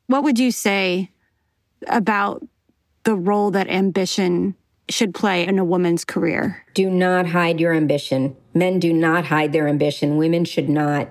What 0.06 0.24
would 0.24 0.38
you 0.38 0.50
say 0.50 1.10
about 1.86 2.44
the 3.04 3.14
role 3.14 3.50
that 3.52 3.68
ambition 3.68 4.56
should 4.92 5.14
play 5.14 5.46
in 5.46 5.58
a 5.58 5.64
woman's 5.64 6.04
career? 6.04 6.64
Do 6.74 6.90
not 6.90 7.26
hide 7.26 7.60
your 7.60 7.74
ambition. 7.74 8.36
Men 8.54 8.78
do 8.78 8.92
not 8.92 9.26
hide 9.26 9.52
their 9.52 9.68
ambition. 9.68 10.16
Women 10.16 10.44
should 10.44 10.68
not 10.68 11.08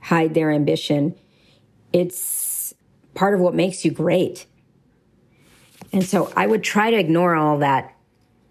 hide 0.00 0.34
their 0.34 0.50
ambition. 0.50 1.14
It's 1.92 2.74
part 3.14 3.34
of 3.34 3.40
what 3.40 3.54
makes 3.54 3.84
you 3.84 3.90
great. 3.90 4.46
And 5.92 6.04
so 6.04 6.32
I 6.36 6.46
would 6.46 6.62
try 6.62 6.90
to 6.90 6.96
ignore 6.96 7.34
all 7.34 7.58
that 7.58 7.94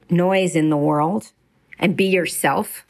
noise 0.10 0.56
in 0.56 0.70
the 0.70 0.78
world 0.78 1.32
and 1.80 1.96
be 1.96 2.06
yourself. 2.06 2.86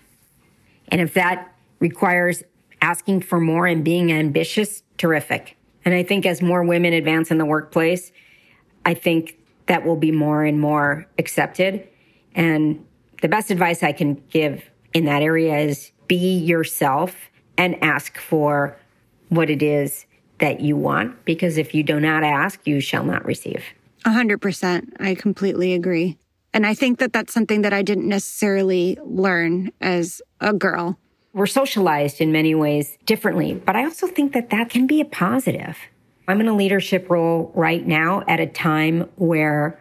And 0.89 1.01
if 1.01 1.13
that 1.15 1.53
requires 1.79 2.43
asking 2.81 3.21
for 3.21 3.39
more 3.39 3.67
and 3.67 3.83
being 3.83 4.11
ambitious, 4.11 4.83
terrific. 4.97 5.57
And 5.83 5.93
I 5.93 6.03
think 6.03 6.25
as 6.25 6.41
more 6.41 6.63
women 6.63 6.93
advance 6.93 7.31
in 7.31 7.37
the 7.37 7.45
workplace, 7.45 8.11
I 8.85 8.93
think 8.93 9.37
that 9.67 9.85
will 9.85 9.95
be 9.95 10.11
more 10.11 10.43
and 10.43 10.59
more 10.59 11.07
accepted. 11.17 11.87
And 12.33 12.85
the 13.21 13.27
best 13.27 13.51
advice 13.51 13.83
I 13.83 13.91
can 13.91 14.21
give 14.29 14.63
in 14.93 15.05
that 15.05 15.21
area 15.21 15.57
is 15.57 15.91
be 16.07 16.37
yourself 16.37 17.15
and 17.57 17.81
ask 17.83 18.17
for 18.17 18.77
what 19.29 19.49
it 19.49 19.63
is 19.63 20.05
that 20.39 20.59
you 20.61 20.75
want. 20.75 21.25
Because 21.25 21.57
if 21.57 21.73
you 21.73 21.83
do 21.83 21.99
not 21.99 22.23
ask, 22.23 22.65
you 22.67 22.79
shall 22.79 23.03
not 23.03 23.25
receive. 23.25 23.63
A 24.05 24.11
hundred 24.11 24.39
percent. 24.39 24.95
I 24.99 25.15
completely 25.15 25.73
agree. 25.73 26.17
And 26.53 26.65
I 26.65 26.73
think 26.73 26.99
that 26.99 27.11
that's 27.11 27.33
something 27.33 27.63
that 27.63 27.73
I 27.73 27.81
didn't 27.81 28.07
necessarily 28.07 28.97
learn 29.03 29.71
as 29.81 30.21
a 30.39 30.53
girl. 30.53 30.97
We're 31.33 31.47
socialized 31.47 32.21
in 32.21 32.31
many 32.31 32.55
ways 32.55 32.97
differently, 33.05 33.55
but 33.55 33.75
I 33.75 33.83
also 33.83 34.07
think 34.07 34.31
that 34.33 34.51
that 34.51 34.69
can 34.69 34.87
be 34.87 35.01
a 35.01 35.05
positive. 35.05 35.77
I'm 36.27 36.41
in 36.41 36.47
a 36.47 36.55
leadership 36.55 37.09
role 37.09 37.51
right 37.55 37.85
now 37.85 38.23
at 38.27 38.39
a 38.39 38.47
time 38.47 39.09
where 39.15 39.79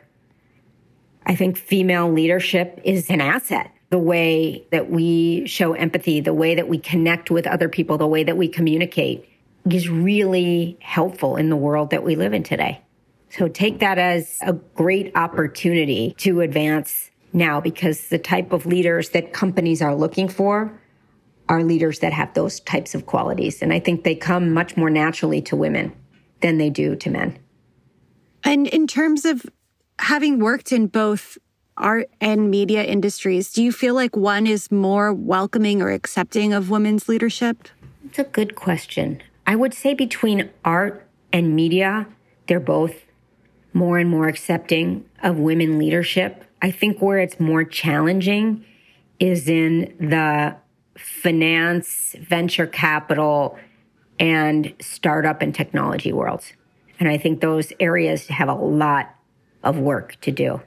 I 1.25 1.35
think 1.35 1.57
female 1.57 2.13
leadership 2.13 2.81
is 2.85 3.09
an 3.09 3.21
asset. 3.21 3.71
The 3.91 3.99
way 3.99 4.67
that 4.71 4.91
we 4.91 5.47
show 5.47 5.73
empathy, 5.73 6.21
the 6.21 6.35
way 6.35 6.55
that 6.55 6.69
we 6.69 6.79
connect 6.79 7.31
with 7.31 7.47
other 7.47 7.69
people, 7.69 7.97
the 7.97 8.07
way 8.07 8.25
that 8.25 8.37
we 8.37 8.49
communicate 8.49 9.29
is 9.71 9.89
really 9.89 10.77
helpful 10.81 11.37
in 11.37 11.49
the 11.49 11.57
world 11.57 11.91
that 11.91 12.03
we 12.03 12.17
live 12.17 12.35
in 12.35 12.43
today. 12.43 12.83
So 13.31 13.49
take 13.49 13.79
that 13.79 13.99
as 13.99 14.39
a 14.43 14.53
great 14.53 15.17
opportunity 15.17 16.15
to 16.19 16.41
advance 16.41 17.11
now 17.33 17.61
because 17.61 18.09
the 18.09 18.19
type 18.19 18.53
of 18.53 18.67
leaders 18.67 19.11
that 19.11 19.33
companies 19.33 19.81
are 19.81 19.95
looking 19.95 20.29
for 20.29 20.79
are 21.49 21.63
leaders 21.63 22.01
that 22.01 22.13
have 22.13 22.35
those 22.35 22.61
types 22.61 22.95
of 22.95 23.07
qualities. 23.07 23.63
And 23.63 23.73
I 23.73 23.81
think 23.81 24.05
they 24.05 24.15
come 24.15 24.53
much 24.53 24.77
more 24.77 24.91
naturally 24.91 25.41
to 25.43 25.57
women 25.57 25.93
than 26.45 26.59
they 26.59 26.69
do 26.69 26.95
to 26.95 27.09
men. 27.09 27.39
And 28.45 28.67
in 28.67 28.87
terms 28.87 29.25
of 29.25 29.47
having 29.99 30.41
worked 30.41 30.73
in 30.73 30.89
both 30.89 31.39
art 31.79 32.11
and 32.21 32.51
media 32.51 32.85
industries, 32.85 33.51
do 33.51 33.65
you 33.65 33.73
feel 33.73 33.95
like 33.95 34.15
one 34.15 34.47
is 34.47 34.71
more 34.71 35.11
welcoming 35.11 35.81
or 35.81 35.91
accepting 35.91 36.53
of 36.53 36.69
women's 36.69 37.09
leadership? 37.09 37.67
It's 38.05 38.19
a 38.19 38.25
good 38.25 38.57
question. 38.57 39.23
I 39.47 39.57
would 39.57 39.73
say 39.73 39.95
between 39.95 40.51
art 40.67 41.09
and 41.33 41.57
media, 41.57 42.07
they're 42.47 42.61
both 42.61 42.95
more 43.73 43.97
and 43.97 44.11
more 44.11 44.29
accepting 44.29 45.07
of 45.23 45.39
women 45.39 45.79
leadership. 45.79 46.45
I 46.61 46.71
think 46.71 47.01
where 47.01 47.21
it's 47.21 47.41
more 47.41 47.65
challenging 47.65 48.67
is 49.19 49.49
in 49.49 49.95
the 49.99 50.57
finance, 50.99 52.15
venture 52.21 52.67
capital, 52.67 53.59
and 54.19 54.75
startup 54.81 55.43
and 55.43 55.55
technology 55.55 56.13
worlds. 56.13 56.53
And 57.01 57.09
I 57.09 57.19
think 57.19 57.41
those 57.41 57.73
areas 57.81 58.29
have 58.29 58.49
a 58.49 58.55
lot 58.55 59.15
of 59.63 59.79
work 59.79 60.21
to 60.21 60.31
do. 60.31 60.61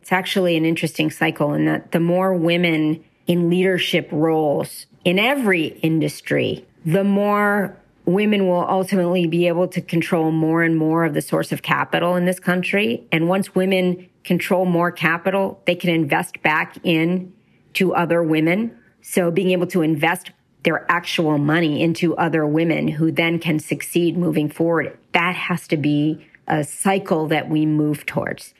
It's 0.00 0.12
actually 0.12 0.56
an 0.56 0.64
interesting 0.64 1.10
cycle 1.10 1.52
in 1.52 1.64
that 1.66 1.92
the 1.92 2.00
more 2.00 2.32
women 2.34 3.04
in 3.26 3.50
leadership 3.50 4.08
roles 4.10 4.86
in 5.04 5.18
every 5.18 5.66
industry, 5.66 6.66
the 6.84 7.04
more 7.04 7.76
women 8.06 8.46
will 8.46 8.66
ultimately 8.66 9.26
be 9.26 9.48
able 9.48 9.68
to 9.68 9.82
control 9.82 10.30
more 10.30 10.62
and 10.62 10.78
more 10.78 11.04
of 11.04 11.12
the 11.12 11.20
source 11.20 11.52
of 11.52 11.60
capital 11.60 12.16
in 12.16 12.24
this 12.24 12.40
country. 12.40 13.06
And 13.12 13.28
once 13.28 13.54
women 13.54 14.08
control 14.24 14.64
more 14.64 14.90
capital, 14.90 15.60
they 15.66 15.74
can 15.74 15.90
invest 15.90 16.42
back 16.42 16.78
in 16.84 17.32
to 17.74 17.94
other 17.94 18.22
women. 18.22 18.76
So 19.02 19.30
being 19.30 19.50
able 19.50 19.66
to 19.68 19.82
invest 19.82 20.30
their 20.64 20.90
actual 20.90 21.38
money 21.38 21.82
into 21.82 22.16
other 22.16 22.46
women 22.46 22.88
who 22.88 23.10
then 23.10 23.38
can 23.38 23.58
succeed 23.58 24.16
moving 24.16 24.48
forward, 24.48 24.98
that 25.12 25.34
has 25.34 25.68
to 25.68 25.76
be 25.76 26.26
a 26.46 26.64
cycle 26.64 27.28
that 27.28 27.48
we 27.48 27.64
move 27.66 28.06
towards. 28.06 28.54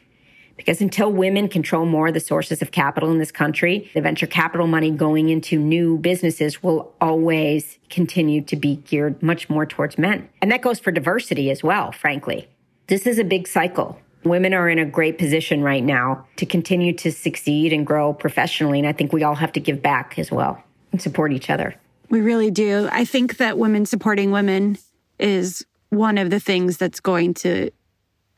Because 0.57 0.81
until 0.81 1.13
women 1.13 1.49
control 1.49 1.87
more 1.87 2.09
of 2.09 2.15
the 2.15 2.21
sources 2.21 2.61
of 2.63 2.73
capital 2.73 3.13
in 3.13 3.19
this 3.19 3.31
country, 3.31 3.91
the 3.95 4.01
venture 4.01 4.27
capital 4.27 4.67
money 4.67 4.91
going 4.91 5.29
into 5.29 5.57
new 5.57 5.97
businesses 5.99 6.63
will 6.63 6.93
always 7.01 7.79
continue 7.89 8.43
to 8.43 8.57
be 8.57 8.77
geared 8.77 9.23
much 9.23 9.49
more 9.49 9.65
towards 9.65 9.97
men. 9.99 10.29
And 10.43 10.51
that 10.51 10.63
goes 10.63 10.81
for 10.81 10.91
diversity 10.91 11.49
as 11.51 11.63
well, 11.63 11.93
frankly. 11.93 12.49
This 12.89 13.07
is 13.07 13.21
a 13.21 13.25
big 13.25 13.47
cycle. 13.47 14.01
Women 14.25 14.53
are 14.53 14.69
in 14.69 14.81
a 14.81 14.85
great 14.85 15.17
position 15.17 15.63
right 15.63 15.85
now 15.85 16.27
to 16.37 16.45
continue 16.45 16.93
to 16.95 17.13
succeed 17.13 17.73
and 17.73 17.87
grow 17.87 18.13
professionally. 18.13 18.81
And 18.81 18.89
I 18.89 18.93
think 18.93 19.13
we 19.13 19.23
all 19.23 19.37
have 19.37 19.53
to 19.53 19.61
give 19.61 19.81
back 19.81 20.19
as 20.19 20.33
well 20.33 20.63
and 20.91 21.01
support 21.01 21.33
each 21.33 21.51
other. 21.51 21.77
We 22.11 22.21
really 22.21 22.51
do. 22.51 22.89
I 22.91 23.05
think 23.05 23.37
that 23.37 23.59
women 23.59 23.87
supporting 23.87 24.31
women 24.31 24.79
is 25.19 25.65
one 25.91 26.19
of 26.19 26.31
the 26.31 26.41
things 26.41 26.77
that's 26.77 27.01
going 27.01 27.35
to 27.35 27.71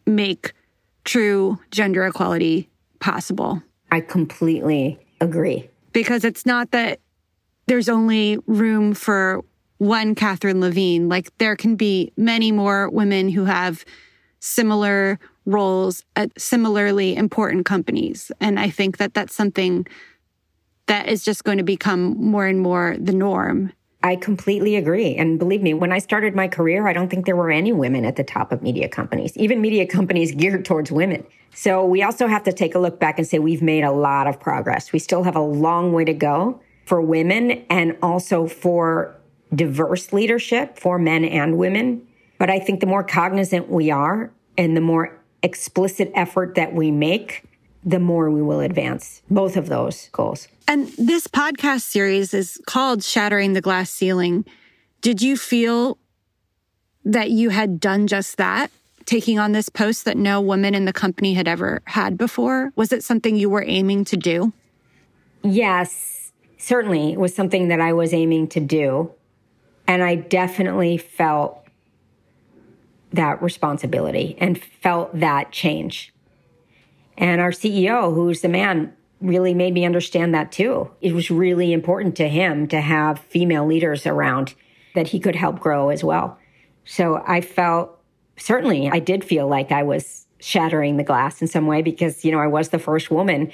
make 0.07 0.53
true 1.05 1.59
gender 1.71 2.05
equality 2.05 2.69
possible. 3.01 3.63
I 3.91 4.01
completely 4.01 4.99
agree. 5.21 5.69
Because 5.93 6.25
it's 6.25 6.47
not 6.47 6.71
that 6.71 7.01
there's 7.67 7.89
only 7.89 8.39
room 8.47 8.95
for 8.95 9.43
one 9.79 10.15
Catherine 10.15 10.61
Levene. 10.61 11.09
Like 11.09 11.37
there 11.39 11.57
can 11.57 11.77
be 11.77 12.13
many 12.17 12.53
more 12.53 12.91
women 12.91 13.29
who 13.29 13.45
have 13.45 13.85
similar 14.41 15.19
roles 15.47 16.05
at 16.17 16.31
similarly 16.39 17.17
important 17.17 17.67
companies. 17.67 18.31
And 18.41 18.61
I 18.61 18.71
think 18.71 18.99
that 18.99 19.15
that's 19.15 19.35
something 19.35 19.87
that 20.90 21.09
is 21.09 21.24
just 21.24 21.44
going 21.44 21.59
to 21.59 21.62
become 21.62 22.16
more 22.20 22.46
and 22.46 22.61
more 22.61 22.96
the 22.98 23.12
norm. 23.12 23.72
I 24.03 24.16
completely 24.16 24.74
agree. 24.74 25.14
And 25.14 25.38
believe 25.38 25.62
me, 25.62 25.72
when 25.72 25.92
I 25.92 26.00
started 26.00 26.35
my 26.35 26.48
career, 26.48 26.88
I 26.88 26.92
don't 26.92 27.09
think 27.09 27.26
there 27.26 27.37
were 27.37 27.50
any 27.50 27.70
women 27.70 28.05
at 28.05 28.16
the 28.16 28.24
top 28.24 28.50
of 28.50 28.61
media 28.61 28.88
companies, 28.88 29.37
even 29.37 29.61
media 29.61 29.87
companies 29.87 30.33
geared 30.33 30.64
towards 30.64 30.90
women. 30.90 31.24
So 31.55 31.85
we 31.85 32.03
also 32.03 32.26
have 32.26 32.42
to 32.42 32.53
take 32.53 32.74
a 32.74 32.81
look 32.81 32.98
back 32.98 33.18
and 33.18 33.29
say 33.29 33.38
we've 33.38 33.62
made 33.62 33.85
a 33.85 33.92
lot 33.92 34.26
of 34.26 34.40
progress. 34.40 34.92
We 34.92 34.98
still 34.98 35.22
have 35.22 35.37
a 35.37 35.40
long 35.40 35.92
way 35.92 36.05
to 36.05 36.14
go 36.14 36.61
for 36.87 37.00
women 37.00 37.64
and 37.70 37.96
also 38.03 38.48
for 38.48 39.14
diverse 39.55 40.12
leadership 40.12 40.76
for 40.76 40.98
men 40.98 41.24
and 41.24 41.57
women. 41.57 42.05
But 42.38 42.50
I 42.50 42.59
think 42.59 42.81
the 42.81 42.87
more 42.87 43.05
cognizant 43.05 43.68
we 43.68 43.92
are 43.92 44.33
and 44.59 44.76
the 44.76 44.81
more 44.81 45.20
explicit 45.44 46.11
effort 46.16 46.57
that 46.57 46.72
we 46.72 46.90
make, 46.90 47.44
the 47.85 47.99
more 47.99 48.31
we 48.31 48.43
will 48.43 48.61
advance 48.61 49.23
both 49.31 49.57
of 49.57 49.69
those 49.69 50.09
goals. 50.12 50.49
And 50.69 50.88
this 50.99 51.27
podcast 51.27 51.83
series 51.83 52.35
is 52.35 52.61
called 52.66 53.03
Shattering 53.03 53.55
the 53.55 53.61
Glass 53.61 53.90
Ceiling. 53.90 54.45
Did 55.01 55.23
you 55.23 55.37
feel 55.37 55.99
that 57.05 57.31
you 57.31 57.49
had 57.49 57.81
done 57.81 58.07
just 58.07 58.37
that, 58.37 58.71
taking 59.07 59.38
on 59.38 59.53
this 59.53 59.69
post 59.69 60.05
that 60.05 60.16
no 60.16 60.40
woman 60.40 60.75
in 60.75 60.85
the 60.85 60.93
company 60.93 61.35
had 61.35 61.49
ever 61.49 61.81
had 61.87 62.19
before? 62.19 62.73
Was 62.77 62.93
it 62.93 63.03
something 63.03 63.37
you 63.37 63.49
were 63.49 63.64
aiming 63.66 64.05
to 64.07 64.16
do? 64.16 64.53
Yes, 65.43 66.33
certainly 66.59 67.12
it 67.12 67.19
was 67.19 67.35
something 67.35 67.69
that 67.69 67.81
I 67.81 67.95
was 67.95 68.12
aiming 68.12 68.49
to 68.49 68.61
do. 68.61 69.11
And 69.87 70.03
I 70.03 70.14
definitely 70.14 70.99
felt 70.99 71.66
that 73.12 73.43
responsibility 73.43 74.37
and 74.38 74.62
felt 74.62 75.19
that 75.19 75.51
change. 75.51 76.12
And 77.16 77.40
our 77.40 77.51
CEO, 77.51 78.14
who's 78.14 78.40
the 78.40 78.49
man 78.49 78.94
really 79.20 79.55
made 79.55 79.75
me 79.75 79.85
understand 79.85 80.35
that 80.35 80.51
too. 80.51 80.90
It 81.01 81.12
was 81.12 81.31
really 81.31 81.73
important 81.73 82.16
to 82.16 82.29
him 82.29 82.66
to 82.68 82.81
have 82.81 83.18
female 83.18 83.66
leaders 83.66 84.07
around 84.07 84.55
that 84.94 85.09
he 85.09 85.20
could 85.20 85.37
help 85.37 85.61
grow 85.61 85.90
as 85.90 86.03
well. 86.03 86.38
So 86.85 87.23
I 87.27 87.40
felt 87.40 87.99
certainly 88.37 88.88
I 88.90 88.99
did 88.99 89.23
feel 89.23 89.46
like 89.46 89.70
I 89.70 89.83
was 89.83 90.27
shattering 90.40 90.96
the 90.96 91.05
glass 91.05 91.42
in 91.42 91.49
some 91.49 91.66
way 91.66 91.83
because, 91.83 92.25
you 92.25 92.33
know, 92.33 92.38
I 92.38 92.46
was 92.46 92.70
the 92.70 92.79
first 92.79 93.11
woman 93.11 93.53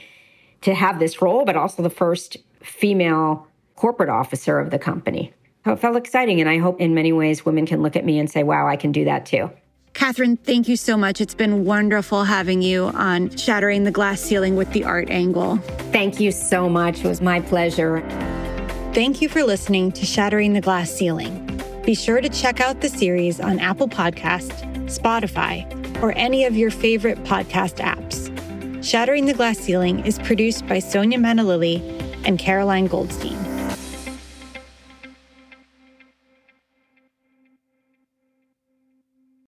to 0.62 0.74
have 0.74 0.98
this 0.98 1.20
role, 1.20 1.44
but 1.44 1.56
also 1.56 1.82
the 1.82 1.90
first 1.90 2.36
female 2.62 3.46
corporate 3.74 4.08
officer 4.08 4.58
of 4.58 4.70
the 4.70 4.78
company. 4.78 5.32
So 5.64 5.72
it 5.72 5.80
felt 5.80 5.96
exciting. 5.96 6.40
And 6.40 6.48
I 6.48 6.58
hope 6.58 6.80
in 6.80 6.94
many 6.94 7.12
ways 7.12 7.44
women 7.44 7.66
can 7.66 7.82
look 7.82 7.96
at 7.96 8.04
me 8.04 8.18
and 8.18 8.30
say, 8.30 8.44
wow, 8.44 8.68
I 8.68 8.76
can 8.76 8.92
do 8.92 9.04
that 9.04 9.26
too. 9.26 9.50
Catherine, 9.96 10.36
thank 10.36 10.68
you 10.68 10.76
so 10.76 10.98
much. 10.98 11.22
It's 11.22 11.34
been 11.34 11.64
wonderful 11.64 12.24
having 12.24 12.60
you 12.60 12.88
on 12.88 13.34
Shattering 13.34 13.84
the 13.84 13.90
Glass 13.90 14.20
Ceiling 14.20 14.54
with 14.54 14.70
the 14.72 14.84
Art 14.84 15.08
Angle. 15.08 15.56
Thank 15.90 16.20
you 16.20 16.32
so 16.32 16.68
much. 16.68 16.98
It 16.98 17.08
was 17.08 17.22
my 17.22 17.40
pleasure. 17.40 18.02
Thank 18.92 19.22
you 19.22 19.30
for 19.30 19.42
listening 19.42 19.90
to 19.92 20.04
Shattering 20.04 20.52
the 20.52 20.60
Glass 20.60 20.90
Ceiling. 20.90 21.42
Be 21.86 21.94
sure 21.94 22.20
to 22.20 22.28
check 22.28 22.60
out 22.60 22.82
the 22.82 22.90
series 22.90 23.40
on 23.40 23.58
Apple 23.58 23.88
Podcast, 23.88 24.52
Spotify, 24.84 25.64
or 26.02 26.12
any 26.12 26.44
of 26.44 26.54
your 26.54 26.70
favorite 26.70 27.24
podcast 27.24 27.76
apps. 27.82 28.84
Shattering 28.84 29.24
the 29.24 29.32
Glass 29.32 29.56
Ceiling 29.56 30.04
is 30.04 30.18
produced 30.18 30.66
by 30.66 30.78
Sonia 30.78 31.18
Manalili 31.18 31.80
and 32.26 32.38
Caroline 32.38 32.86
Goldstein. 32.86 33.45